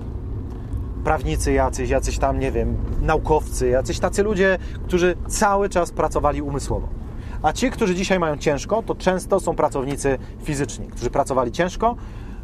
Prawnicy 1.05 1.53
jacyś, 1.53 1.89
jacyś 1.89 2.17
tam, 2.17 2.39
nie 2.39 2.51
wiem, 2.51 2.77
naukowcy, 3.01 3.69
jacyś 3.69 3.99
tacy 3.99 4.23
ludzie, 4.23 4.57
którzy 4.87 5.15
cały 5.27 5.69
czas 5.69 5.91
pracowali 5.91 6.41
umysłowo. 6.41 6.87
A 7.41 7.53
ci, 7.53 7.71
którzy 7.71 7.95
dzisiaj 7.95 8.19
mają 8.19 8.37
ciężko, 8.37 8.83
to 8.83 8.95
często 8.95 9.39
są 9.39 9.55
pracownicy 9.55 10.17
fizyczni, 10.43 10.87
którzy 10.87 11.09
pracowali 11.09 11.51
ciężko 11.51 11.95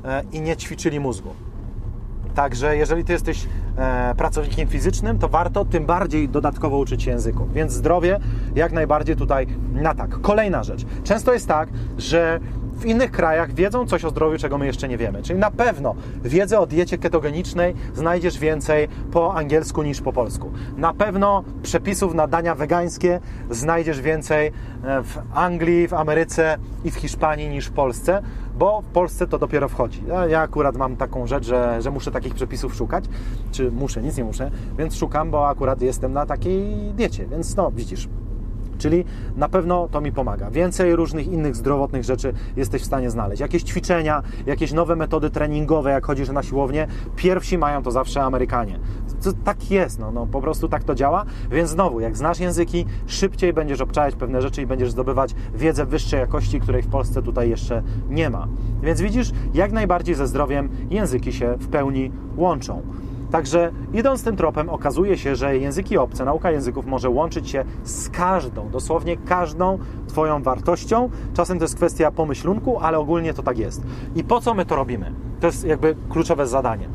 e, 0.06 0.24
i 0.32 0.42
nie 0.42 0.58
ćwiczyli 0.58 1.00
mózgu. 1.00 1.30
Także 2.36 2.78
jeżeli 2.78 3.04
ty 3.04 3.14
jesteś 3.14 3.48
e, 3.78 4.16
pracownikiem 4.18 4.68
fizycznym, 4.68 5.20
to 5.20 5.30
warto 5.30 5.66
tym 5.66 5.86
bardziej 5.86 6.30
dodatkowo 6.30 6.78
uczyć 6.78 7.04
się 7.04 7.12
języku. 7.12 7.48
Więc 7.54 7.72
zdrowie 7.74 8.20
jak 8.56 8.72
najbardziej 8.72 9.16
tutaj 9.16 9.48
na 9.74 9.96
tak. 9.96 10.22
Kolejna 10.22 10.64
rzecz. 10.64 10.86
Często 11.04 11.34
jest 11.34 11.48
tak, 11.48 11.70
że 11.98 12.40
w 12.82 12.86
innych 12.86 13.12
krajach 13.12 13.54
wiedzą 13.54 13.88
coś 13.88 14.06
o 14.06 14.10
zdrowiu, 14.10 14.38
czego 14.38 14.58
my 14.58 14.66
jeszcze 14.66 14.88
nie 14.88 14.98
wiemy. 14.98 15.24
Czyli 15.24 15.40
na 15.40 15.52
pewno 15.52 15.96
wiedzę 16.24 16.60
o 16.60 16.66
diecie 16.66 16.98
ketogenicznej 16.98 17.76
znajdziesz 17.96 18.40
więcej 18.40 18.88
po 19.12 19.36
angielsku 19.36 19.84
niż 19.84 20.02
po 20.02 20.14
polsku. 20.14 20.52
Na 20.78 20.94
pewno 20.94 21.44
przepisów 21.64 22.14
na 22.14 22.28
dania 22.28 22.56
wegańskie 22.56 23.20
znajdziesz 23.50 24.02
więcej 24.02 24.48
e, 24.48 24.52
w 25.04 25.18
Anglii, 25.34 25.88
w 25.88 25.94
Ameryce 25.94 26.58
i 26.84 26.92
w 26.92 26.96
Hiszpanii 26.96 27.50
niż 27.50 27.66
w 27.66 27.72
Polsce, 27.72 28.22
bo 28.58 28.82
w 28.82 28.86
Polsce 28.86 29.28
to 29.28 29.40
dopiero 29.40 29.70
wchodzi. 29.70 30.04
Ja, 30.08 30.28
ja 30.28 30.42
akurat 30.42 30.78
mam 30.78 30.96
taką 30.96 31.28
rzecz, 31.28 31.46
że, 31.46 31.82
że 31.82 31.92
muszę 31.92 32.12
takich 32.12 32.34
przepisów 32.34 32.76
szukać, 32.76 33.06
czy 33.52 33.72
muszę, 33.72 34.02
nic 34.02 34.18
nie 34.18 34.24
muszę, 34.24 34.52
więc 34.78 34.96
szukam, 34.96 35.32
bo 35.32 35.50
akurat 35.50 35.82
jestem 35.82 36.14
na 36.14 36.26
takiej 36.26 36.94
diecie, 36.94 37.26
więc 37.26 37.56
no 37.56 37.72
widzisz, 37.72 38.08
Czyli 38.82 39.06
na 39.36 39.50
pewno 39.50 39.88
to 39.92 40.02
mi 40.02 40.12
pomaga. 40.12 40.52
Więcej 40.52 40.96
różnych 40.96 41.28
innych 41.28 41.56
zdrowotnych 41.56 42.04
rzeczy 42.04 42.34
jesteś 42.56 42.82
w 42.82 42.86
stanie 42.86 43.10
znaleźć. 43.10 43.42
Jakieś 43.42 43.64
ćwiczenia, 43.64 44.24
jakieś 44.46 44.74
nowe 44.74 44.96
metody 44.96 45.30
treningowe, 45.30 45.92
jak 45.92 46.06
chodzisz 46.06 46.30
na 46.30 46.44
siłownię, 46.44 46.88
pierwsi 47.16 47.58
mają 47.58 47.84
to 47.84 47.92
zawsze 47.92 48.22
Amerykanie. 48.22 48.80
To, 49.24 49.34
tak 49.44 49.72
jest, 49.72 50.00
no, 50.00 50.12
no, 50.12 50.28
po 50.28 50.42
prostu 50.42 50.68
tak 50.68 50.84
to 50.84 50.96
działa. 50.96 51.26
Więc 51.52 51.70
znowu, 51.70 52.00
jak 52.00 52.18
znasz 52.18 52.40
języki, 52.40 52.86
szybciej 53.08 53.54
będziesz 53.54 53.82
obczajać 53.82 54.16
pewne 54.16 54.42
rzeczy 54.42 54.62
i 54.62 54.66
będziesz 54.66 54.92
zdobywać 54.92 55.36
wiedzę 55.56 55.86
wyższej 55.86 56.20
jakości, 56.20 56.60
której 56.60 56.82
w 56.82 56.88
Polsce 56.88 57.22
tutaj 57.22 57.50
jeszcze 57.50 57.84
nie 58.10 58.30
ma. 58.30 58.48
Więc 58.84 59.02
widzisz, 59.02 59.32
jak 59.54 59.72
najbardziej 59.72 60.16
ze 60.16 60.28
zdrowiem 60.28 60.70
języki 60.90 61.34
się 61.34 61.56
w 61.60 61.68
pełni 61.68 62.12
łączą. 62.38 62.82
Także 63.32 63.72
idąc 63.94 64.24
tym 64.24 64.36
tropem, 64.36 64.70
okazuje 64.70 65.18
się, 65.18 65.36
że 65.36 65.58
języki 65.58 65.98
obce, 65.98 66.26
nauka 66.26 66.52
języków 66.52 66.86
może 66.86 67.10
łączyć 67.10 67.50
się 67.50 67.66
z 67.84 68.10
każdą, 68.10 68.70
dosłownie 68.70 69.18
każdą 69.18 69.80
Twoją 70.08 70.44
wartością. 70.44 71.10
Czasem 71.34 71.60
to 71.60 71.64
jest 71.64 71.76
kwestia 71.76 72.12
pomyślunku, 72.12 72.80
ale 72.80 73.00
ogólnie 73.00 73.34
to 73.34 73.44
tak 73.44 73.58
jest. 73.58 73.82
I 74.16 74.24
po 74.24 74.42
co 74.42 74.54
my 74.54 74.66
to 74.66 74.76
robimy? 74.76 75.14
To 75.40 75.48
jest 75.48 75.66
jakby 75.66 75.96
kluczowe 76.10 76.48
zadanie, 76.48 76.90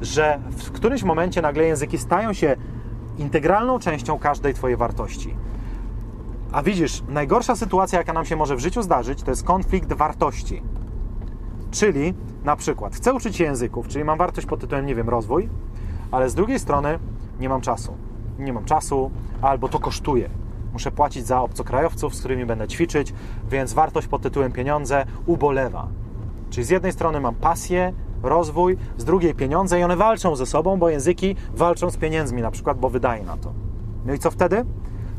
że 0.00 0.38
w 0.50 0.70
którymś 0.70 1.02
momencie 1.02 1.42
nagle 1.42 1.64
języki 1.64 1.98
stają 1.98 2.32
się 2.32 2.56
integralną 3.18 3.78
częścią 3.78 4.18
każdej 4.18 4.54
Twojej 4.54 4.76
wartości. 4.76 5.36
A 6.52 6.62
widzisz, 6.62 7.02
najgorsza 7.08 7.56
sytuacja, 7.56 7.98
jaka 7.98 8.12
nam 8.12 8.24
się 8.24 8.36
może 8.36 8.56
w 8.56 8.60
życiu 8.60 8.82
zdarzyć, 8.82 9.22
to 9.22 9.30
jest 9.30 9.44
konflikt 9.44 9.92
wartości. 9.92 10.62
Czyli 11.70 12.14
na 12.44 12.56
przykład 12.56 12.94
chcę 12.94 13.14
uczyć 13.14 13.36
się 13.36 13.44
języków, 13.44 13.88
czyli 13.88 14.04
mam 14.04 14.18
wartość 14.18 14.46
pod 14.46 14.60
tytułem, 14.60 14.86
nie 14.86 14.94
wiem, 14.94 15.08
rozwój, 15.08 15.48
ale 16.12 16.30
z 16.30 16.34
drugiej 16.34 16.58
strony 16.58 16.98
nie 17.40 17.48
mam 17.48 17.60
czasu. 17.60 17.94
Nie 18.38 18.52
mam 18.52 18.64
czasu, 18.64 19.10
albo 19.42 19.68
to 19.68 19.78
kosztuje. 19.78 20.30
Muszę 20.72 20.90
płacić 20.90 21.26
za 21.26 21.40
obcokrajowców, 21.40 22.14
z 22.14 22.18
którymi 22.18 22.46
będę 22.46 22.68
ćwiczyć, 22.68 23.14
więc 23.50 23.72
wartość 23.72 24.06
pod 24.06 24.22
tytułem 24.22 24.52
pieniądze 24.52 25.04
ubolewa. 25.26 25.88
Czyli 26.50 26.64
z 26.64 26.70
jednej 26.70 26.92
strony 26.92 27.20
mam 27.20 27.34
pasję, 27.34 27.92
rozwój, 28.22 28.76
z 28.96 29.04
drugiej 29.04 29.34
pieniądze 29.34 29.80
i 29.80 29.82
one 29.82 29.96
walczą 29.96 30.36
ze 30.36 30.46
sobą, 30.46 30.78
bo 30.78 30.88
języki 30.88 31.36
walczą 31.54 31.90
z 31.90 31.96
pieniędzmi 31.96 32.42
na 32.42 32.50
przykład, 32.50 32.78
bo 32.78 32.90
wydaje 32.90 33.24
na 33.24 33.36
to. 33.36 33.52
No 34.06 34.12
i 34.12 34.18
co 34.18 34.30
wtedy? 34.30 34.64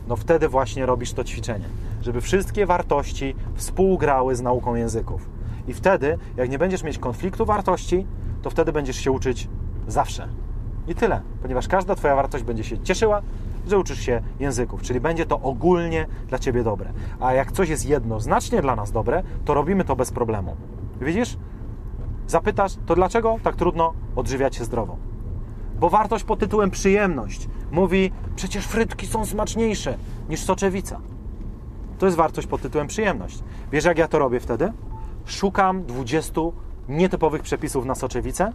No 0.08 0.16
wtedy 0.16 0.48
właśnie 0.48 0.86
robisz 0.86 1.14
to 1.14 1.24
ćwiczenie, 1.24 1.66
żeby 2.02 2.22
wszystkie 2.22 2.66
wartości 2.66 3.36
współgrały 3.56 4.36
z 4.36 4.42
nauką 4.42 4.76
języków. 4.76 5.30
I 5.68 5.74
wtedy, 5.74 6.18
jak 6.38 6.50
nie 6.50 6.60
będziesz 6.60 6.84
mieć 6.84 6.98
konfliktu 6.98 7.46
wartości, 7.46 8.08
to 8.42 8.50
wtedy 8.50 8.72
będziesz 8.72 8.98
się 8.98 9.12
uczyć 9.12 9.50
zawsze. 9.88 10.43
I 10.88 10.96
tyle, 10.96 11.22
ponieważ 11.42 11.68
każda 11.68 11.96
Twoja 11.96 12.16
wartość 12.16 12.44
będzie 12.44 12.64
się 12.64 12.80
cieszyła, 12.80 13.22
że 13.68 13.80
uczysz 13.80 14.00
się 14.00 14.22
języków, 14.40 14.82
czyli 14.82 15.00
będzie 15.00 15.26
to 15.26 15.42
ogólnie 15.42 16.06
dla 16.28 16.40
Ciebie 16.40 16.64
dobre. 16.64 16.90
A 17.20 17.34
jak 17.34 17.52
coś 17.52 17.70
jest 17.70 17.86
jednoznacznie 17.86 18.62
dla 18.62 18.76
nas 18.76 18.92
dobre, 18.92 19.24
to 19.46 19.54
robimy 19.54 19.84
to 19.84 19.96
bez 19.96 20.12
problemu. 20.12 20.56
Widzisz? 21.02 21.38
Zapytasz, 22.28 22.72
to 22.86 22.96
dlaczego 22.96 23.38
tak 23.44 23.56
trudno 23.56 23.94
odżywiać 24.16 24.56
się 24.56 24.64
zdrowo? 24.64 24.98
Bo 25.80 25.90
wartość 25.90 26.24
pod 26.24 26.40
tytułem 26.40 26.72
przyjemność 26.72 27.48
mówi, 27.72 28.12
przecież 28.36 28.66
frytki 28.66 29.08
są 29.08 29.26
smaczniejsze 29.26 29.98
niż 30.30 30.44
soczewica. 30.44 31.00
To 32.00 32.06
jest 32.06 32.18
wartość 32.18 32.48
pod 32.48 32.62
tytułem 32.62 32.88
przyjemność. 32.88 33.44
Wiesz, 33.72 33.86
jak 33.86 33.98
ja 33.98 34.08
to 34.08 34.20
robię 34.20 34.40
wtedy? 34.40 34.74
Szukam 35.26 35.84
20 35.84 36.42
nietypowych 36.90 37.42
przepisów 37.42 37.86
na 37.86 37.96
soczewicę 37.96 38.52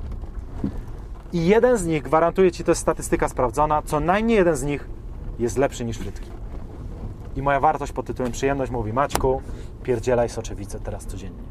i 1.33 1.47
jeden 1.47 1.77
z 1.77 1.87
nich, 1.87 2.03
gwarantuję 2.03 2.53
Ci, 2.53 2.65
to 2.65 2.71
jest 2.71 2.81
statystyka 2.81 3.29
sprawdzona, 3.29 3.83
co 3.83 4.01
najmniej 4.01 4.37
jeden 4.37 4.57
z 4.57 4.63
nich 4.63 4.89
jest 5.39 5.59
lepszy 5.59 5.85
niż 5.85 5.99
frytki. 5.99 6.31
I 7.37 7.43
moja 7.43 7.61
wartość 7.61 7.93
pod 7.93 8.07
tytułem 8.07 8.33
przyjemność 8.33 8.73
mówi 8.73 8.93
Maćku, 8.93 9.43
pierdzielaj 9.83 10.29
soczewicę 10.29 10.81
teraz 10.81 11.07
codziennie. 11.07 11.43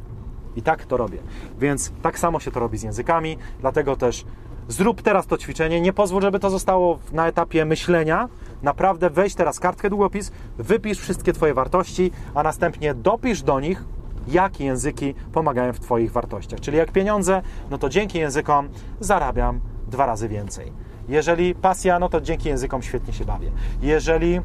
I 0.56 0.62
tak 0.62 0.86
to 0.86 0.98
robię. 0.98 1.18
Więc 1.60 1.92
tak 2.02 2.20
samo 2.20 2.40
się 2.40 2.52
to 2.52 2.60
robi 2.60 2.78
z 2.78 2.84
językami, 2.84 3.38
dlatego 3.60 3.96
też 3.96 4.26
zrób 4.68 5.02
teraz 5.02 5.28
to 5.28 5.38
ćwiczenie, 5.38 5.82
nie 5.82 5.94
pozwól, 5.94 6.22
żeby 6.22 6.40
to 6.40 6.50
zostało 6.50 7.00
na 7.12 7.28
etapie 7.28 7.66
myślenia. 7.66 8.30
Naprawdę 8.64 9.10
weź 9.10 9.36
teraz 9.36 9.60
kartkę, 9.60 9.90
długopis, 9.90 10.32
wypisz 10.58 11.00
wszystkie 11.00 11.34
Twoje 11.34 11.54
wartości, 11.54 12.12
a 12.36 12.44
następnie 12.44 12.94
dopisz 12.94 13.42
do 13.42 13.60
nich 13.60 13.84
jak 14.28 14.60
języki 14.60 15.14
pomagają 15.34 15.74
w 15.74 15.80
Twoich 15.80 16.12
wartościach. 16.12 16.60
Czyli 16.60 16.78
jak 16.78 16.92
pieniądze, 16.92 17.42
no 17.70 17.78
to 17.78 17.90
dzięki 17.90 18.20
językom 18.20 18.70
zarabiam 19.00 19.60
dwa 19.88 20.06
razy 20.06 20.28
więcej. 20.30 20.72
Jeżeli 21.10 21.56
pasja, 21.56 22.00
no 22.00 22.10
to 22.10 22.22
dzięki 22.22 22.50
językom 22.50 22.82
świetnie 22.82 23.14
się 23.14 23.26
bawię. 23.26 23.52
Jeżeli 23.82 24.42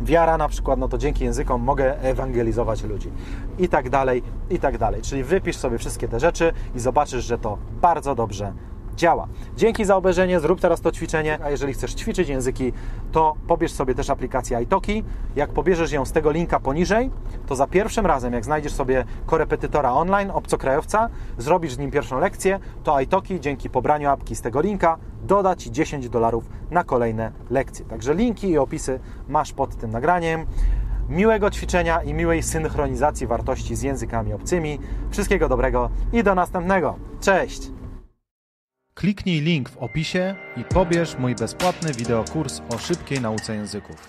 wiara 0.00 0.38
na 0.38 0.48
przykład, 0.48 0.78
no 0.78 0.88
to 0.88 0.98
dzięki 0.98 1.24
językom 1.24 1.62
mogę 1.62 2.00
ewangelizować 2.00 2.82
ludzi. 2.82 3.10
I 3.58 3.68
tak 3.68 3.90
dalej, 3.90 4.22
i 4.50 4.58
tak 4.58 4.78
dalej. 4.78 5.02
Czyli 5.02 5.24
wypisz 5.24 5.56
sobie 5.56 5.78
wszystkie 5.78 6.08
te 6.08 6.20
rzeczy 6.20 6.52
i 6.74 6.80
zobaczysz, 6.80 7.24
że 7.24 7.38
to 7.38 7.58
bardzo 7.82 8.14
dobrze 8.14 8.52
działa. 8.96 9.28
Dzięki 9.56 9.84
za 9.84 9.96
obejrzenie, 9.96 10.40
zrób 10.40 10.60
teraz 10.60 10.80
to 10.80 10.92
ćwiczenie, 10.92 11.38
a 11.44 11.50
jeżeli 11.50 11.72
chcesz 11.72 11.94
ćwiczyć 11.94 12.28
języki, 12.28 12.72
to 13.12 13.34
pobierz 13.46 13.72
sobie 13.72 13.94
też 13.94 14.10
aplikację 14.10 14.62
iTalki. 14.62 15.04
Jak 15.36 15.52
pobierzesz 15.52 15.92
ją 15.92 16.04
z 16.04 16.12
tego 16.12 16.30
linka 16.30 16.60
poniżej, 16.60 17.10
to 17.46 17.56
za 17.56 17.66
pierwszym 17.66 18.06
razem, 18.06 18.32
jak 18.32 18.44
znajdziesz 18.44 18.72
sobie 18.72 19.04
korepetytora 19.26 19.92
online, 19.92 20.30
obcokrajowca, 20.30 21.08
zrobisz 21.38 21.72
z 21.72 21.78
nim 21.78 21.90
pierwszą 21.90 22.18
lekcję, 22.18 22.60
to 22.84 23.00
iTalki 23.00 23.40
dzięki 23.40 23.70
pobraniu 23.70 24.08
apki 24.08 24.36
z 24.36 24.42
tego 24.42 24.60
linka 24.60 24.98
doda 25.22 25.56
Ci 25.56 25.72
10 25.72 26.08
dolarów 26.08 26.44
na 26.70 26.84
kolejne 26.84 27.32
lekcje. 27.50 27.84
Także 27.84 28.14
linki 28.14 28.48
i 28.50 28.58
opisy 28.58 29.00
masz 29.28 29.52
pod 29.52 29.76
tym 29.76 29.90
nagraniem. 29.90 30.46
Miłego 31.08 31.50
ćwiczenia 31.50 32.02
i 32.02 32.14
miłej 32.14 32.42
synchronizacji 32.42 33.26
wartości 33.26 33.76
z 33.76 33.82
językami 33.82 34.32
obcymi. 34.32 34.78
Wszystkiego 35.10 35.48
dobrego 35.48 35.90
i 36.12 36.22
do 36.22 36.34
następnego. 36.34 36.96
Cześć! 37.20 37.75
Kliknij 38.98 39.40
link 39.40 39.68
w 39.68 39.76
opisie 39.76 40.34
i 40.56 40.64
pobierz 40.64 41.18
mój 41.18 41.34
bezpłatny 41.34 41.92
wideokurs 41.92 42.60
o 42.68 42.78
szybkiej 42.78 43.20
nauce 43.20 43.54
języków. 43.56 44.08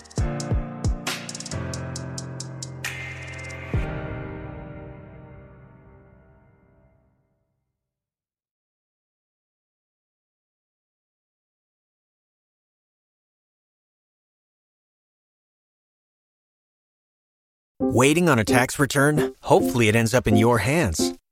Waiting 17.80 18.30
on 18.30 18.40
a 18.40 18.44
tax 18.44 18.80
return? 18.80 19.34
Hopefully, 19.42 19.90
it 19.90 19.96
ends 19.96 20.14
up 20.14 20.28
in 20.28 20.38
your 20.38 20.60
hands. 20.60 21.17